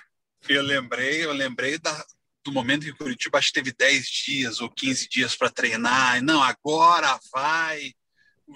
Eu 0.50 0.64
lembrei, 0.64 1.24
eu 1.24 1.32
lembrei 1.32 1.78
da, 1.78 2.04
do 2.44 2.52
momento 2.52 2.84
que 2.84 2.92
o 2.92 2.98
Curitiba 2.98 3.38
acho 3.38 3.50
que 3.50 3.62
teve 3.62 3.74
10 3.74 4.06
dias 4.06 4.60
ou 4.60 4.70
15 4.70 5.08
dias 5.08 5.36
para 5.36 5.50
treinar. 5.50 6.22
Não, 6.22 6.42
agora 6.42 7.18
vai 7.32 7.94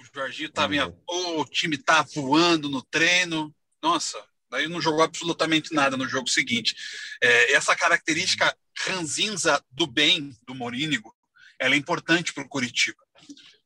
o 0.00 0.04
Jorginho 0.14 0.48
estava 0.48 0.74
em. 0.74 0.80
O 1.06 1.44
time 1.44 1.76
tá 1.76 2.02
voando 2.14 2.68
no 2.68 2.82
treino. 2.82 3.54
Nossa, 3.82 4.22
daí 4.50 4.68
não 4.68 4.80
jogou 4.80 5.02
absolutamente 5.02 5.74
nada 5.74 5.96
no 5.96 6.08
jogo 6.08 6.28
seguinte. 6.28 6.74
É, 7.22 7.52
essa 7.52 7.74
característica 7.76 8.56
ranzinza 8.76 9.62
do 9.70 9.86
bem 9.86 10.36
do 10.46 10.54
Morínigo, 10.54 11.14
ela 11.58 11.74
é 11.74 11.78
importante 11.78 12.32
para 12.32 12.44
o 12.44 12.48
Curitiba. 12.48 12.98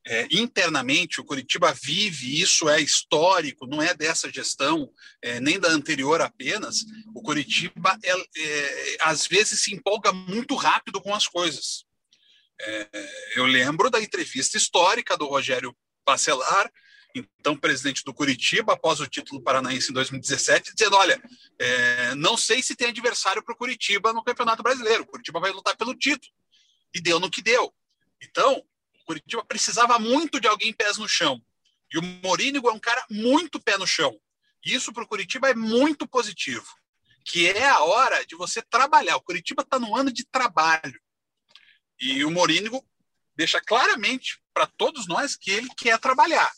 É, 0.05 0.27
internamente, 0.31 1.21
o 1.21 1.23
Curitiba 1.23 1.73
vive, 1.73 2.41
isso 2.41 2.67
é 2.67 2.81
histórico, 2.81 3.65
não 3.65 3.81
é 3.81 3.93
dessa 3.93 4.29
gestão, 4.29 4.91
é, 5.21 5.39
nem 5.39 5.57
da 5.57 5.69
anterior 5.69 6.19
apenas. 6.19 6.83
O 7.15 7.21
Curitiba, 7.21 7.97
é, 8.03 8.11
é 8.11 8.97
às 8.99 9.25
vezes, 9.25 9.61
se 9.61 9.73
empolga 9.73 10.11
muito 10.11 10.55
rápido 10.55 10.99
com 10.99 11.15
as 11.15 11.27
coisas. 11.27 11.85
É, 12.59 12.87
eu 13.35 13.45
lembro 13.45 13.89
da 13.89 14.01
entrevista 14.01 14.57
histórica 14.57 15.17
do 15.17 15.25
Rogério 15.25 15.75
Bacelar, 16.05 16.71
então 17.15 17.55
presidente 17.55 18.03
do 18.03 18.13
Curitiba, 18.13 18.73
após 18.73 18.99
o 18.99 19.07
título 19.07 19.41
paranaense 19.41 19.91
em 19.91 19.93
2017, 19.93 20.73
dizendo: 20.73 20.95
olha, 20.95 21.21
é, 21.59 22.15
não 22.15 22.35
sei 22.35 22.61
se 22.61 22.75
tem 22.75 22.89
adversário 22.89 23.43
para 23.43 23.53
o 23.53 23.57
Curitiba 23.57 24.11
no 24.11 24.23
Campeonato 24.23 24.63
Brasileiro. 24.63 25.03
O 25.03 25.07
Curitiba 25.07 25.39
vai 25.39 25.51
lutar 25.51 25.77
pelo 25.77 25.95
título. 25.95 26.31
E 26.93 27.01
deu 27.01 27.19
no 27.19 27.29
que 27.29 27.41
deu. 27.41 27.73
Então, 28.21 28.63
o 29.01 29.05
Curitiba 29.05 29.43
precisava 29.45 29.99
muito 29.99 30.39
de 30.39 30.47
alguém 30.47 30.73
pés 30.73 30.97
no 30.97 31.07
chão. 31.07 31.41
E 31.91 31.97
o 31.97 32.01
Morínigo 32.01 32.69
é 32.69 32.71
um 32.71 32.79
cara 32.79 33.05
muito 33.09 33.59
pé 33.59 33.77
no 33.77 33.85
chão. 33.85 34.19
Isso 34.65 34.91
para 34.93 35.03
o 35.03 35.07
Curitiba 35.07 35.49
é 35.49 35.53
muito 35.53 36.07
positivo. 36.07 36.65
Que 37.25 37.47
é 37.47 37.69
a 37.69 37.83
hora 37.83 38.25
de 38.25 38.35
você 38.35 38.61
trabalhar. 38.61 39.15
O 39.17 39.21
Curitiba 39.21 39.61
está 39.61 39.79
no 39.79 39.95
ano 39.95 40.11
de 40.11 40.25
trabalho. 40.25 40.99
E 41.99 42.25
o 42.25 42.31
Morínigo 42.31 42.83
deixa 43.35 43.59
claramente 43.61 44.39
para 44.53 44.67
todos 44.77 45.07
nós 45.07 45.35
que 45.35 45.51
ele 45.51 45.69
quer 45.77 45.99
trabalhar. 45.99 46.51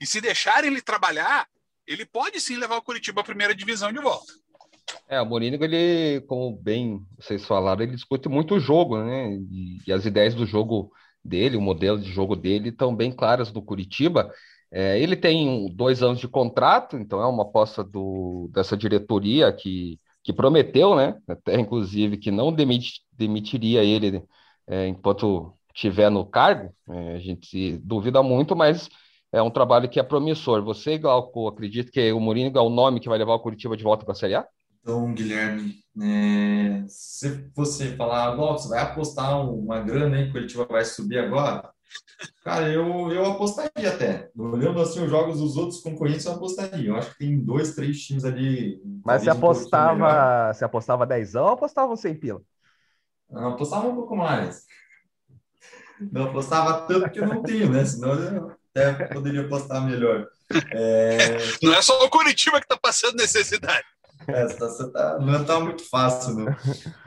E 0.00 0.06
se 0.06 0.20
deixarem 0.20 0.70
ele 0.70 0.82
trabalhar, 0.82 1.46
ele 1.86 2.06
pode 2.06 2.40
sim 2.40 2.56
levar 2.56 2.76
o 2.76 2.82
Curitiba 2.82 3.20
à 3.20 3.24
primeira 3.24 3.54
divisão 3.54 3.92
de 3.92 4.00
volta. 4.00 4.32
É, 5.08 5.20
o 5.20 5.26
Mourinho, 5.26 5.62
ele, 5.62 6.20
como 6.22 6.56
bem 6.56 7.00
vocês 7.18 7.44
falaram, 7.44 7.82
ele 7.82 7.94
discute 7.94 8.28
muito 8.28 8.54
o 8.54 8.60
jogo, 8.60 8.98
né? 9.02 9.34
E, 9.50 9.78
e 9.86 9.92
as 9.92 10.04
ideias 10.04 10.34
do 10.34 10.46
jogo 10.46 10.90
dele, 11.24 11.56
o 11.56 11.60
modelo 11.60 11.98
de 11.98 12.10
jogo 12.10 12.34
dele, 12.34 12.70
estão 12.70 12.94
bem 12.94 13.12
claras 13.12 13.50
do 13.50 13.62
Curitiba. 13.62 14.32
É, 14.72 15.00
ele 15.00 15.16
tem 15.16 15.68
dois 15.74 16.02
anos 16.02 16.20
de 16.20 16.28
contrato, 16.28 16.96
então 16.96 17.20
é 17.20 17.26
uma 17.26 17.42
aposta 17.42 17.82
do, 17.82 18.48
dessa 18.52 18.76
diretoria 18.76 19.52
que, 19.52 19.98
que 20.22 20.32
prometeu, 20.32 20.94
né? 20.94 21.16
Até 21.28 21.58
inclusive 21.58 22.16
que 22.16 22.30
não 22.30 22.52
demite, 22.52 23.02
demitiria 23.12 23.82
ele 23.82 24.22
é, 24.66 24.86
enquanto 24.86 25.52
tiver 25.80 26.10
no 26.10 26.26
cargo, 26.26 26.74
é, 26.90 27.14
a 27.14 27.18
gente 27.18 27.78
duvida 27.78 28.22
muito, 28.22 28.54
mas 28.54 28.88
é 29.32 29.40
um 29.40 29.50
trabalho 29.50 29.88
que 29.88 29.98
é 29.98 30.02
promissor. 30.02 30.62
Você, 30.62 30.98
Glauco, 30.98 31.48
acredita 31.48 31.90
que 31.90 32.12
o 32.12 32.20
Mourinho 32.20 32.52
é 32.54 32.60
o 32.60 32.68
nome 32.68 33.00
que 33.00 33.08
vai 33.08 33.16
levar 33.16 33.34
o 33.34 33.40
Curitiba 33.40 33.76
de 33.76 33.82
volta 33.82 34.04
para 34.04 34.12
a 34.12 34.16
Série 34.16 34.34
A? 34.34 34.46
Então, 34.82 35.12
Guilherme, 35.14 35.76
é, 36.02 36.84
se 36.86 37.50
você 37.54 37.96
falar, 37.96 38.34
Glauco, 38.36 38.58
você 38.58 38.68
vai 38.68 38.80
apostar 38.80 39.40
uma 39.48 39.80
grana 39.80 40.16
aí 40.16 40.24
que 40.24 40.30
o 40.30 40.32
Curitiba 40.32 40.66
vai 40.66 40.84
subir 40.84 41.18
agora? 41.18 41.70
Cara, 42.44 42.68
eu, 42.68 43.10
eu 43.10 43.24
apostaria 43.24 43.88
até. 43.88 44.30
Olhando 44.36 44.80
assim 44.80 45.02
os 45.02 45.10
jogos 45.10 45.40
dos 45.40 45.56
outros 45.56 45.80
concorrentes, 45.80 46.26
eu 46.26 46.32
apostaria. 46.32 46.90
Eu 46.90 46.96
acho 46.96 47.12
que 47.12 47.18
tem 47.18 47.42
dois, 47.42 47.74
três 47.74 48.00
times 48.02 48.24
ali. 48.24 48.80
Mas 49.04 49.22
você 49.22 49.30
apostava, 49.30 50.52
você 50.52 50.64
apostava 50.64 51.06
10 51.06 51.34
ou 51.34 51.48
apostava 51.48 51.96
100 51.96 52.14
pila? 52.14 52.42
Não, 53.30 53.52
apostava 53.52 53.88
um 53.88 53.94
pouco 53.94 54.16
mais. 54.16 54.66
Não 56.12 56.24
apostava 56.24 56.86
tanto 56.86 57.10
que 57.10 57.20
eu 57.20 57.26
não 57.26 57.42
tenho, 57.42 57.70
né? 57.70 57.84
Senão 57.84 58.14
eu 58.14 58.56
até 58.74 59.06
poderia 59.06 59.42
apostar 59.42 59.84
melhor. 59.84 60.26
É... 60.72 61.38
Não 61.62 61.74
é 61.74 61.82
só 61.82 62.04
o 62.04 62.10
Curitiba 62.10 62.58
que 62.58 62.64
está 62.64 62.76
passando 62.76 63.16
necessidade. 63.16 63.84
É, 64.26 64.46
tá, 64.46 64.68
tá, 64.92 65.18
não 65.18 65.40
está 65.40 65.60
muito 65.60 65.88
fácil, 65.88 66.34
não. 66.34 66.56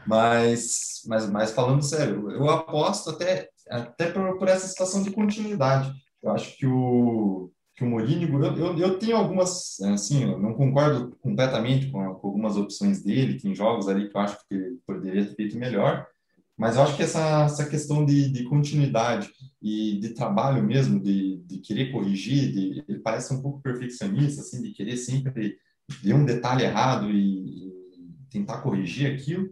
Mas, 0.05 1.01
mas, 1.05 1.29
mas 1.29 1.51
falando 1.51 1.83
sério, 1.83 2.31
eu 2.31 2.49
aposto 2.49 3.11
até, 3.11 3.49
até 3.69 4.11
por, 4.11 4.37
por 4.37 4.47
essa 4.47 4.67
situação 4.67 5.03
de 5.03 5.11
continuidade. 5.11 5.93
Eu 6.21 6.31
acho 6.31 6.57
que 6.57 6.65
o, 6.65 7.51
que 7.75 7.83
o 7.83 7.87
Mourinho, 7.87 8.43
eu, 8.43 8.57
eu, 8.57 8.77
eu, 8.77 8.99
tenho 8.99 9.17
algumas, 9.17 9.79
assim, 9.81 10.23
eu 10.23 10.39
não 10.39 10.53
concordo 10.53 11.15
completamente 11.21 11.89
com, 11.91 12.15
com, 12.15 12.27
algumas 12.27 12.55
opções 12.55 13.01
dele, 13.03 13.39
tem 13.39 13.55
jogos 13.55 13.87
ali 13.87 14.09
que 14.09 14.15
eu 14.15 14.21
acho 14.21 14.37
que 14.47 14.55
ele 14.55 14.79
poderia 14.85 15.25
ter 15.25 15.35
feito 15.35 15.57
melhor, 15.57 16.07
mas 16.57 16.75
eu 16.75 16.83
acho 16.83 16.95
que 16.95 17.03
essa, 17.03 17.45
essa 17.45 17.65
questão 17.67 18.05
de, 18.05 18.29
de 18.29 18.43
continuidade 18.43 19.31
e 19.61 19.99
de 19.99 20.09
trabalho 20.09 20.63
mesmo, 20.63 20.99
de, 20.99 21.37
de 21.45 21.57
querer 21.59 21.91
corrigir, 21.91 22.51
de, 22.51 22.83
ele 22.87 22.99
parece 22.99 23.33
um 23.33 23.41
pouco 23.41 23.61
perfeccionista, 23.61 24.41
assim, 24.41 24.61
de 24.61 24.71
querer 24.71 24.97
sempre 24.97 25.57
ver 26.01 26.13
um 26.13 26.25
detalhe 26.25 26.63
errado 26.63 27.09
e, 27.09 27.67
e 27.67 27.73
tentar 28.29 28.61
corrigir 28.61 29.11
aquilo. 29.11 29.51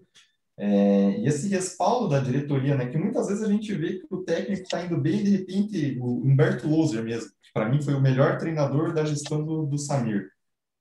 É, 0.57 1.19
e 1.19 1.25
esse 1.25 1.47
respaldo 1.47 2.09
da 2.09 2.19
diretoria, 2.19 2.75
né, 2.75 2.85
que 2.85 2.97
muitas 2.97 3.27
vezes 3.27 3.43
a 3.43 3.51
gente 3.51 3.73
vê 3.73 3.99
que 3.99 4.07
o 4.11 4.23
técnico 4.23 4.61
está 4.61 4.85
indo 4.85 4.99
bem, 4.99 5.23
de 5.23 5.31
repente, 5.31 5.97
o 5.99 6.23
Humberto 6.23 6.67
Loser 6.67 7.03
mesmo, 7.03 7.31
que 7.41 7.51
para 7.51 7.67
mim 7.67 7.81
foi 7.81 7.95
o 7.95 8.01
melhor 8.01 8.37
treinador 8.37 8.93
da 8.93 9.03
gestão 9.03 9.43
do, 9.43 9.65
do 9.65 9.77
Samir. 9.77 10.29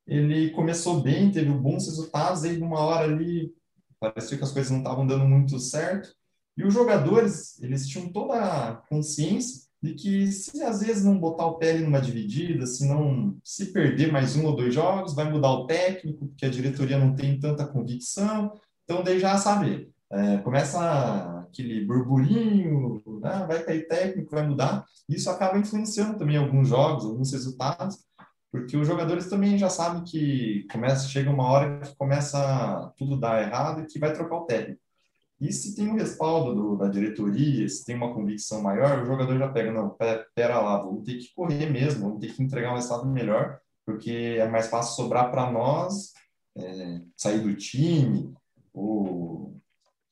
Ele 0.07 0.51
começou 0.51 1.01
bem, 1.01 1.31
teve 1.31 1.51
bons 1.51 1.87
resultados, 1.87 2.45
aí 2.45 2.59
numa 2.59 2.81
hora 2.81 3.11
ali 3.11 3.55
parecia 4.01 4.39
que 4.39 4.45
as 4.45 4.53
coisas 4.53 4.71
não 4.71 4.79
estavam 4.79 5.07
dando 5.07 5.27
muito 5.27 5.59
certo. 5.59 6.15
E 6.57 6.65
os 6.65 6.75
jogadores, 6.75 7.61
eles 7.63 7.87
tinham 7.87 8.09
toda 8.09 8.35
a 8.35 8.75
consciência 8.75 9.69
de 9.83 9.95
que 9.95 10.31
se 10.33 10.63
às 10.63 10.81
vezes 10.81 11.05
não 11.05 11.19
botar 11.19 11.47
o 11.47 11.59
pé 11.59 11.79
numa 11.79 12.01
dividida, 12.01 12.67
se 12.67 12.87
não 12.87 13.39
se 13.45 13.67
perder 13.73 14.13
mais 14.13 14.37
um 14.37 14.47
ou 14.47 14.57
dois 14.57 14.75
jogos, 14.75 15.15
vai 15.15 15.31
mudar 15.31 15.51
o 15.53 15.67
técnico, 15.67 16.27
porque 16.27 16.45
a 16.45 16.51
diretoria 16.51 16.99
não 16.99 17.15
tem 17.15 17.39
tanta 17.39 17.67
convicção. 17.67 18.53
Então, 18.85 19.03
daí 19.03 19.19
já 19.19 19.39
sabe, 19.39 19.91
é, 20.11 20.39
começa 20.39 21.41
aquele 21.41 21.85
burburinho, 21.85 23.01
ah, 23.23 23.47
vai 23.47 23.63
cair 23.63 23.87
técnico, 23.89 24.35
vai 24.35 24.47
mudar. 24.47 24.85
Isso 25.09 25.31
acaba 25.31 25.59
influenciando 25.59 26.19
também 26.19 26.37
alguns 26.37 26.69
jogos, 26.69 27.05
alguns 27.05 27.33
resultados 27.33 27.99
porque 28.51 28.77
os 28.77 28.87
jogadores 28.87 29.29
também 29.29 29.57
já 29.57 29.71
sabem 29.71 30.03
que 30.03 30.67
começa, 30.71 31.09
chega 31.09 31.31
uma 31.31 31.49
hora 31.49 31.81
que 31.81 31.95
começa 31.97 32.93
tudo 32.97 33.19
dar 33.19 33.43
errado 33.43 33.83
e 33.83 33.87
que 33.87 33.99
vai 33.99 34.13
trocar 34.13 34.37
o 34.37 34.45
técnico. 34.45 34.81
E 35.41 35.53
se 35.53 35.75
tem 35.75 35.89
um 35.89 35.97
respaldo 35.97 36.55
do, 36.55 36.77
da 36.77 36.89
diretoria, 36.89 37.67
se 37.69 37.85
tem 37.85 37.97
uma 37.97 38.13
convicção 38.13 38.61
maior, 38.61 39.03
o 39.03 39.07
jogador 39.07 39.39
já 39.39 39.49
pega, 39.49 39.73
não, 39.73 39.97
pera, 40.35 40.61
lá, 40.61 40.79
vamos 40.83 41.05
ter 41.05 41.17
que 41.19 41.33
correr 41.33 41.71
mesmo, 41.71 42.03
vamos 42.03 42.21
ter 42.21 42.35
que 42.35 42.43
entregar 42.43 42.73
um 42.73 42.75
resultado 42.75 43.09
melhor, 43.09 43.59
porque 43.87 44.37
é 44.39 44.47
mais 44.49 44.67
fácil 44.67 44.97
sobrar 44.97 45.31
para 45.31 45.51
nós 45.51 46.13
é, 46.59 47.01
sair 47.17 47.41
do 47.41 47.55
time 47.55 48.35
ou 48.75 49.57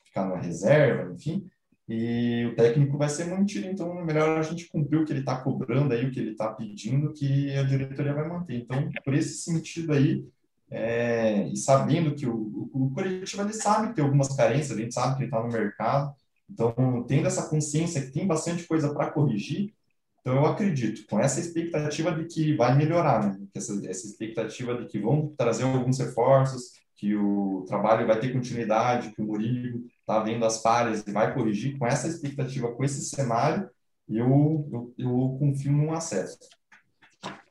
ficar 0.05 0.27
na 0.27 0.37
reserva, 0.37 1.12
enfim, 1.12 1.46
e 1.88 2.44
o 2.44 2.55
técnico 2.55 2.98
vai 2.98 3.09
ser 3.09 3.24
mantido, 3.27 3.66
então 3.66 3.94
melhor 4.05 4.38
a 4.38 4.42
gente 4.42 4.68
cumprir 4.68 5.01
o 5.01 5.05
que 5.07 5.12
ele 5.12 5.20
está 5.20 5.40
cobrando 5.40 5.94
aí, 5.94 6.05
o 6.07 6.11
que 6.11 6.20
ele 6.20 6.33
está 6.33 6.53
pedindo, 6.53 7.12
que 7.14 7.51
a 7.57 7.62
diretoria 7.62 8.12
vai 8.12 8.29
manter. 8.29 8.57
Então, 8.57 8.90
por 9.03 9.14
esse 9.14 9.38
sentido 9.38 9.94
aí, 9.94 10.22
é, 10.70 11.48
e 11.48 11.57
sabendo 11.57 12.14
que 12.14 12.27
o, 12.27 12.35
o, 12.35 12.70
o 12.74 12.90
Curitiba 12.90 13.42
ele 13.42 13.55
sabe 13.55 13.94
tem 13.94 14.05
algumas 14.05 14.37
carências, 14.37 14.79
gente 14.79 14.92
sabe 14.92 15.16
que 15.16 15.22
ele 15.22 15.29
está 15.29 15.42
no 15.42 15.48
mercado, 15.48 16.12
então 16.51 17.05
tendo 17.09 17.27
essa 17.27 17.48
consciência 17.48 18.03
que 18.03 18.12
tem 18.12 18.27
bastante 18.27 18.66
coisa 18.66 18.92
para 18.92 19.11
corrigir, 19.11 19.72
então 20.20 20.37
eu 20.37 20.46
acredito, 20.46 21.07
com 21.09 21.18
essa 21.18 21.40
expectativa 21.40 22.12
de 22.12 22.27
que 22.27 22.55
vai 22.55 22.77
melhorar, 22.77 23.27
né? 23.27 23.46
essa, 23.55 23.72
essa 23.88 24.07
expectativa 24.07 24.74
de 24.74 24.87
que 24.87 24.98
vão 24.98 25.33
trazer 25.38 25.62
alguns 25.62 25.98
reforços, 25.98 26.72
que 26.99 27.15
o 27.15 27.65
trabalho 27.67 28.07
vai 28.09 28.19
ter 28.19 28.33
continuidade, 28.33 29.13
que 29.13 29.23
o 29.23 29.25
Murilo 29.25 29.87
está 30.01 30.19
vendo 30.19 30.45
as 30.45 30.61
falhas 30.61 31.05
e 31.07 31.13
vai 31.13 31.33
corrigir, 31.33 31.79
com 31.79 31.87
essa 31.87 32.09
expectativa, 32.09 32.75
com 32.75 32.85
esse 32.85 33.09
cenário, 33.09 33.71
eu, 34.09 34.69
eu, 34.73 34.95
eu 34.99 35.37
confio 35.39 35.71
num 35.71 35.93
acesso. 35.93 36.39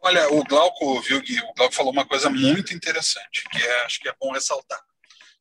Olha, 0.02 0.30
o 0.34 0.44
Glauco, 0.44 1.00
viu, 1.02 1.22
Gui, 1.22 1.40
o 1.40 1.54
Glauco 1.56 1.74
falou 1.74 1.94
uma 1.94 2.06
coisa 2.06 2.30
muito 2.30 2.74
interessante, 2.74 3.48
que 3.50 3.58
é, 3.58 3.86
acho 3.86 4.02
que 4.02 4.10
é 4.10 4.16
bom 4.20 4.34
ressaltar. 4.34 4.82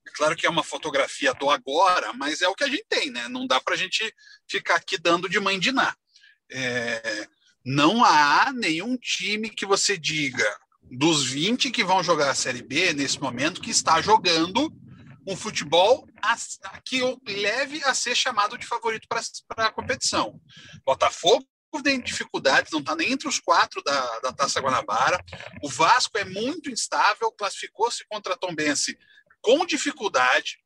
É 0.07 0.11
claro 0.13 0.37
que 0.37 0.47
é 0.47 0.51
uma 0.51 0.63
fotografia 0.63 1.35
do 1.35 1.51
agora, 1.51 2.13
mas 2.13 2.43
é 2.43 2.49
o 2.49 2.55
que 2.55 2.65
a 2.65 2.69
gente 2.69 2.87
tem, 2.89 3.11
né? 3.11 3.27
Não 3.27 3.45
dá 3.45 3.61
para 3.61 3.75
a 3.75 3.77
gente 3.77 4.15
ficar 4.49 4.77
aqui 4.77 4.97
dando 4.97 5.29
de 5.29 5.41
mãe 5.41 5.59
de 5.59 5.73
ná. 5.73 5.97
É, 6.51 7.27
não 7.65 8.05
há 8.05 8.53
nenhum 8.53 8.97
time 8.97 9.51
que 9.51 9.67
você 9.67 9.99
diga 9.99 10.47
dos 10.91 11.27
20 11.27 11.71
que 11.71 11.85
vão 11.85 12.03
jogar 12.03 12.31
a 12.31 12.35
Série 12.35 12.63
B 12.63 12.93
nesse 12.93 13.21
momento 13.21 13.61
que 13.61 13.71
está 13.71 14.01
jogando 14.01 14.73
um 15.27 15.37
futebol 15.37 16.07
que 16.85 17.01
leve 17.27 17.83
a 17.85 17.93
ser 17.93 18.15
chamado 18.15 18.57
de 18.57 18.67
favorito 18.67 19.09
para 19.09 19.67
a 19.67 19.73
competição. 19.73 20.41
Botafogo 20.85 21.47
tem 21.83 22.01
dificuldades, 22.01 22.73
não 22.73 22.81
está 22.81 22.95
nem 22.95 23.13
entre 23.13 23.29
os 23.29 23.39
quatro 23.39 23.83
da, 23.83 24.21
da 24.21 24.33
Taça 24.33 24.61
Guanabara. 24.61 25.23
O 25.63 25.69
Vasco 25.69 26.17
é 26.17 26.25
muito 26.25 26.71
instável, 26.71 27.31
classificou-se 27.33 28.05
contra 28.09 28.35
a 28.35 28.37
Tombense 28.37 28.97
com 29.43 29.67
dificuldade. 29.67 30.59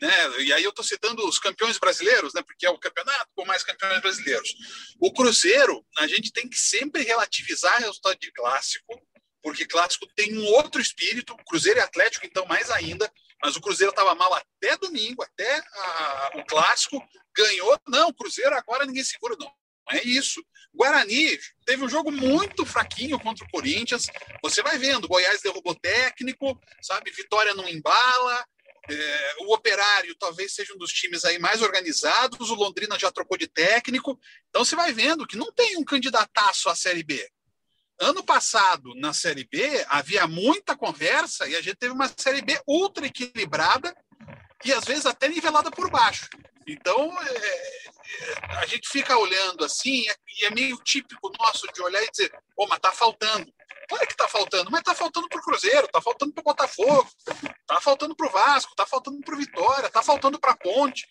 Né? 0.00 0.40
E 0.40 0.52
aí 0.52 0.62
eu 0.62 0.70
estou 0.70 0.84
citando 0.84 1.26
os 1.26 1.38
campeões 1.38 1.78
brasileiros, 1.78 2.34
né? 2.34 2.42
porque 2.42 2.66
é 2.66 2.70
o 2.70 2.78
campeonato 2.78 3.30
com 3.34 3.44
mais 3.44 3.64
campeões 3.64 4.00
brasileiros. 4.00 4.54
O 5.00 5.12
Cruzeiro, 5.12 5.84
a 5.96 6.06
gente 6.06 6.32
tem 6.32 6.48
que 6.48 6.58
sempre 6.58 7.02
relativizar 7.02 7.80
resultado 7.80 8.18
de 8.18 8.30
clássico, 8.32 9.00
porque 9.42 9.66
clássico 9.66 10.06
tem 10.14 10.36
um 10.36 10.44
outro 10.46 10.80
espírito, 10.80 11.36
Cruzeiro 11.46 11.78
e 11.78 11.82
Atlético, 11.82 12.26
então 12.26 12.46
mais 12.46 12.70
ainda. 12.70 13.10
Mas 13.42 13.56
o 13.56 13.60
Cruzeiro 13.60 13.90
estava 13.90 14.14
mal 14.14 14.34
até 14.34 14.76
domingo, 14.76 15.22
até 15.22 15.58
a, 15.58 16.30
o 16.34 16.44
clássico, 16.44 17.00
ganhou. 17.36 17.78
Não, 17.88 18.12
Cruzeiro 18.12 18.54
agora 18.54 18.84
ninguém 18.84 19.04
segura, 19.04 19.36
não 19.38 19.50
é 19.90 20.02
isso. 20.04 20.44
Guarani 20.74 21.38
teve 21.64 21.84
um 21.84 21.88
jogo 21.88 22.10
muito 22.12 22.64
fraquinho 22.64 23.18
contra 23.18 23.44
o 23.44 23.50
Corinthians. 23.50 24.06
Você 24.42 24.62
vai 24.62 24.78
vendo, 24.78 25.08
Goiás 25.08 25.40
derrubou 25.40 25.74
técnico, 25.74 26.58
sabe? 26.82 27.10
Vitória 27.10 27.54
não 27.54 27.68
embala. 27.68 28.46
É, 28.90 29.34
o 29.40 29.52
Operário 29.52 30.14
talvez 30.16 30.54
seja 30.54 30.72
um 30.74 30.78
dos 30.78 30.92
times 30.92 31.24
aí 31.24 31.38
mais 31.38 31.62
organizados. 31.62 32.50
O 32.50 32.54
Londrina 32.54 32.98
já 32.98 33.10
trocou 33.10 33.36
de 33.36 33.46
técnico. 33.46 34.18
Então 34.48 34.64
você 34.64 34.76
vai 34.76 34.92
vendo 34.92 35.26
que 35.26 35.36
não 35.36 35.52
tem 35.52 35.76
um 35.76 35.84
candidataço 35.84 36.68
à 36.68 36.74
Série 36.74 37.02
B. 37.02 37.28
Ano 38.00 38.22
passado, 38.22 38.94
na 38.94 39.12
Série 39.12 39.44
B, 39.44 39.84
havia 39.88 40.26
muita 40.26 40.76
conversa 40.76 41.48
e 41.48 41.56
a 41.56 41.60
gente 41.60 41.76
teve 41.76 41.92
uma 41.92 42.08
Série 42.16 42.42
B 42.42 42.60
ultra 42.66 43.06
equilibrada 43.06 43.94
e 44.64 44.72
às 44.72 44.84
vezes 44.84 45.04
até 45.04 45.28
nivelada 45.28 45.70
por 45.70 45.90
baixo. 45.90 46.28
Então, 46.66 47.10
é, 47.20 47.36
é, 47.36 48.58
a 48.58 48.66
gente 48.66 48.88
fica 48.88 49.16
olhando 49.16 49.64
assim, 49.64 50.04
e 50.40 50.44
é 50.44 50.50
meio 50.50 50.76
típico 50.84 51.32
nosso 51.40 51.66
de 51.72 51.82
olhar 51.82 52.02
e 52.02 52.10
dizer: 52.10 52.30
pô, 52.54 52.66
mas 52.68 52.78
tá 52.78 52.92
faltando. 52.92 53.52
Claro 53.88 54.06
que 54.06 54.16
tá 54.16 54.28
faltando, 54.28 54.70
mas 54.70 54.82
tá 54.82 54.94
faltando 54.94 55.28
pro 55.28 55.42
Cruzeiro, 55.42 55.88
tá 55.88 56.00
faltando 56.00 56.32
pro 56.32 56.44
Botafogo, 56.44 57.08
tá 57.66 57.80
faltando 57.80 58.14
pro 58.14 58.30
Vasco, 58.30 58.76
tá 58.76 58.84
faltando 58.84 59.20
pro 59.22 59.36
Vitória, 59.36 59.88
tá 59.88 60.02
faltando 60.02 60.38
pra 60.38 60.54
Ponte. 60.54 61.08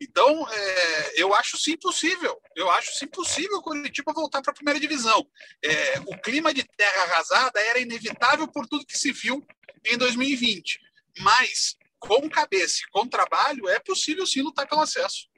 Então, 0.00 0.46
é, 0.50 1.22
eu 1.22 1.32
acho 1.34 1.56
sim 1.56 1.76
possível. 1.76 2.36
Eu 2.56 2.70
acho 2.70 2.94
sim 2.94 3.06
possível 3.06 3.58
o 3.58 3.62
Curitiba 3.62 4.14
voltar 4.14 4.40
para 4.40 4.50
a 4.50 4.54
primeira 4.54 4.80
divisão. 4.80 5.26
É, 5.62 6.00
o 6.06 6.18
clima 6.18 6.54
de 6.54 6.64
terra 6.64 7.02
arrasada 7.02 7.60
era 7.60 7.78
inevitável 7.78 8.48
por 8.48 8.66
tudo 8.66 8.86
que 8.86 8.98
se 8.98 9.12
viu 9.12 9.46
em 9.84 9.98
2020. 9.98 10.80
Mas 11.20 11.76
com 11.98 12.28
cabeça 12.30 12.78
e 12.82 12.90
com 12.90 13.06
trabalho, 13.06 13.68
é 13.68 13.78
possível 13.78 14.26
sim 14.26 14.40
lutar 14.40 14.66
pelo 14.66 14.80
acesso. 14.80 15.28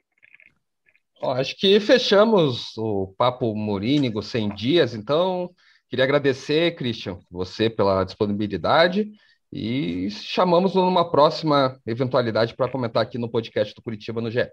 acho 1.21 1.57
que 1.57 1.77
fechamos 1.81 2.77
o 2.77 3.13
Papo 3.17 3.53
Morínigo 3.53 4.23
100 4.23 4.55
dias, 4.55 4.93
então 4.93 5.53
queria 5.89 6.05
agradecer, 6.05 6.75
Christian, 6.75 7.19
você 7.29 7.69
pela 7.69 8.05
disponibilidade 8.05 9.11
e 9.51 10.09
chamamos 10.11 10.73
numa 10.75 11.09
próxima 11.11 11.77
eventualidade 11.85 12.55
para 12.55 12.71
comentar 12.71 13.03
aqui 13.03 13.17
no 13.17 13.29
podcast 13.29 13.73
do 13.73 13.81
Curitiba 13.81 14.21
no 14.21 14.31
GE. 14.31 14.47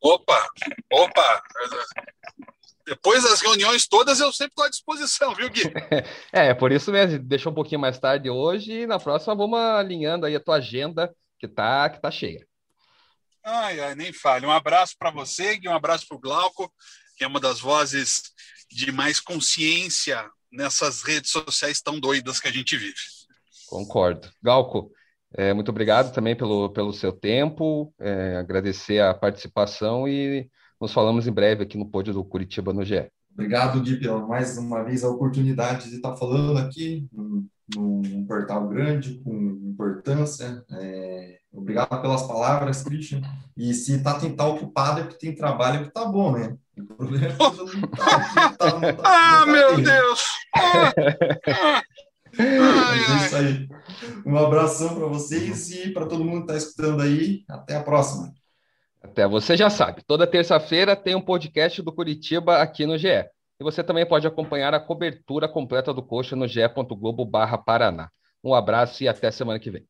Opa, 0.00 0.48
opa! 0.92 1.42
Depois 2.86 3.22
das 3.22 3.40
reuniões 3.40 3.86
todas, 3.86 4.18
eu 4.18 4.32
sempre 4.32 4.52
estou 4.52 4.64
à 4.64 4.70
disposição, 4.70 5.34
viu, 5.34 5.50
Gui? 5.50 5.62
é, 6.32 6.54
por 6.54 6.72
isso 6.72 6.90
mesmo, 6.90 7.18
deixou 7.18 7.52
um 7.52 7.54
pouquinho 7.54 7.80
mais 7.80 7.98
tarde 7.98 8.30
hoje 8.30 8.72
e 8.72 8.86
na 8.86 8.98
próxima 8.98 9.34
vamos 9.34 9.58
alinhando 9.58 10.24
aí 10.24 10.34
a 10.34 10.40
tua 10.40 10.56
agenda 10.56 11.14
que 11.38 11.46
tá, 11.46 11.90
que 11.90 12.00
tá 12.00 12.10
cheia. 12.10 12.46
Ai, 13.44 13.80
ai, 13.80 13.94
nem 13.94 14.12
fale. 14.12 14.46
Um 14.46 14.50
abraço 14.50 14.94
para 14.98 15.10
você 15.10 15.58
e 15.62 15.68
um 15.68 15.74
abraço 15.74 16.06
para 16.08 16.16
o 16.16 16.20
Glauco, 16.20 16.72
que 17.16 17.24
é 17.24 17.26
uma 17.26 17.40
das 17.40 17.60
vozes 17.60 18.32
de 18.70 18.92
mais 18.92 19.20
consciência 19.20 20.28
nessas 20.50 21.02
redes 21.02 21.30
sociais 21.30 21.80
tão 21.80 22.00
doidas 22.00 22.40
que 22.40 22.48
a 22.48 22.52
gente 22.52 22.76
vive. 22.76 22.94
Concordo. 23.68 24.30
Glauco, 24.42 24.92
é, 25.34 25.52
muito 25.52 25.70
obrigado 25.70 26.12
também 26.12 26.34
pelo, 26.34 26.70
pelo 26.70 26.92
seu 26.92 27.12
tempo, 27.12 27.92
é, 27.98 28.36
agradecer 28.36 29.00
a 29.00 29.12
participação 29.12 30.08
e 30.08 30.48
nos 30.80 30.92
falamos 30.92 31.26
em 31.26 31.32
breve 31.32 31.64
aqui 31.64 31.76
no 31.76 31.88
pódio 31.88 32.14
do 32.14 32.24
Curitiba 32.24 32.72
no 32.72 32.84
GE. 32.84 33.10
Obrigado, 33.32 33.80
Gui, 33.80 34.00
pela 34.00 34.26
mais 34.26 34.58
uma 34.58 34.82
vez 34.82 35.04
a 35.04 35.08
oportunidade 35.08 35.90
de 35.90 35.96
estar 35.96 36.16
falando 36.16 36.58
aqui 36.58 37.06
num 37.12 38.24
portal 38.26 38.66
grande, 38.68 39.20
com 39.22 39.32
importância. 39.62 40.64
É, 40.72 41.38
obrigado 41.52 42.00
pelas 42.00 42.22
palavras, 42.22 42.82
Christian. 42.82 43.20
E 43.56 43.72
se 43.74 43.96
está 43.96 44.18
tá 44.18 44.46
ocupado 44.46 45.00
é 45.00 45.04
porque 45.04 45.18
tem 45.18 45.34
trabalho 45.34 45.84
que 45.84 45.92
tá 45.92 46.04
bom, 46.06 46.32
né? 46.32 46.56
O 46.76 46.84
problema 46.94 47.26
é 47.26 47.32
que 47.32 47.38
não 47.38 47.88
tá, 47.88 48.56
tá, 48.56 48.78
não 48.80 48.96
tá, 48.96 49.02
Ah, 49.04 49.46
meu 49.46 49.76
Deus! 49.80 50.20
é 52.38 53.26
isso 53.26 53.36
aí. 53.36 53.68
Um 54.24 54.36
abração 54.36 54.94
para 54.94 55.06
vocês 55.06 55.70
e 55.70 55.90
para 55.92 56.06
todo 56.06 56.24
mundo 56.24 56.46
que 56.46 56.52
está 56.52 56.56
escutando 56.56 57.02
aí. 57.02 57.44
Até 57.48 57.76
a 57.76 57.82
próxima. 57.82 58.32
Até 59.02 59.26
você 59.26 59.56
já 59.56 59.70
sabe, 59.70 60.02
toda 60.06 60.26
terça-feira 60.26 60.96
tem 60.96 61.14
um 61.14 61.20
podcast 61.20 61.80
do 61.82 61.92
Curitiba 61.92 62.58
aqui 62.58 62.84
no 62.84 62.98
GE. 62.98 63.08
E 63.60 63.64
você 63.64 63.82
também 63.82 64.06
pode 64.06 64.26
acompanhar 64.26 64.74
a 64.74 64.80
cobertura 64.80 65.48
completa 65.48 65.92
do 65.92 66.02
Coxa 66.02 66.36
no 66.36 66.46
ge.globo 66.46 67.28
Paraná. 67.64 68.10
Um 68.42 68.54
abraço 68.54 69.02
e 69.02 69.08
até 69.08 69.30
semana 69.30 69.58
que 69.58 69.70
vem. 69.70 69.84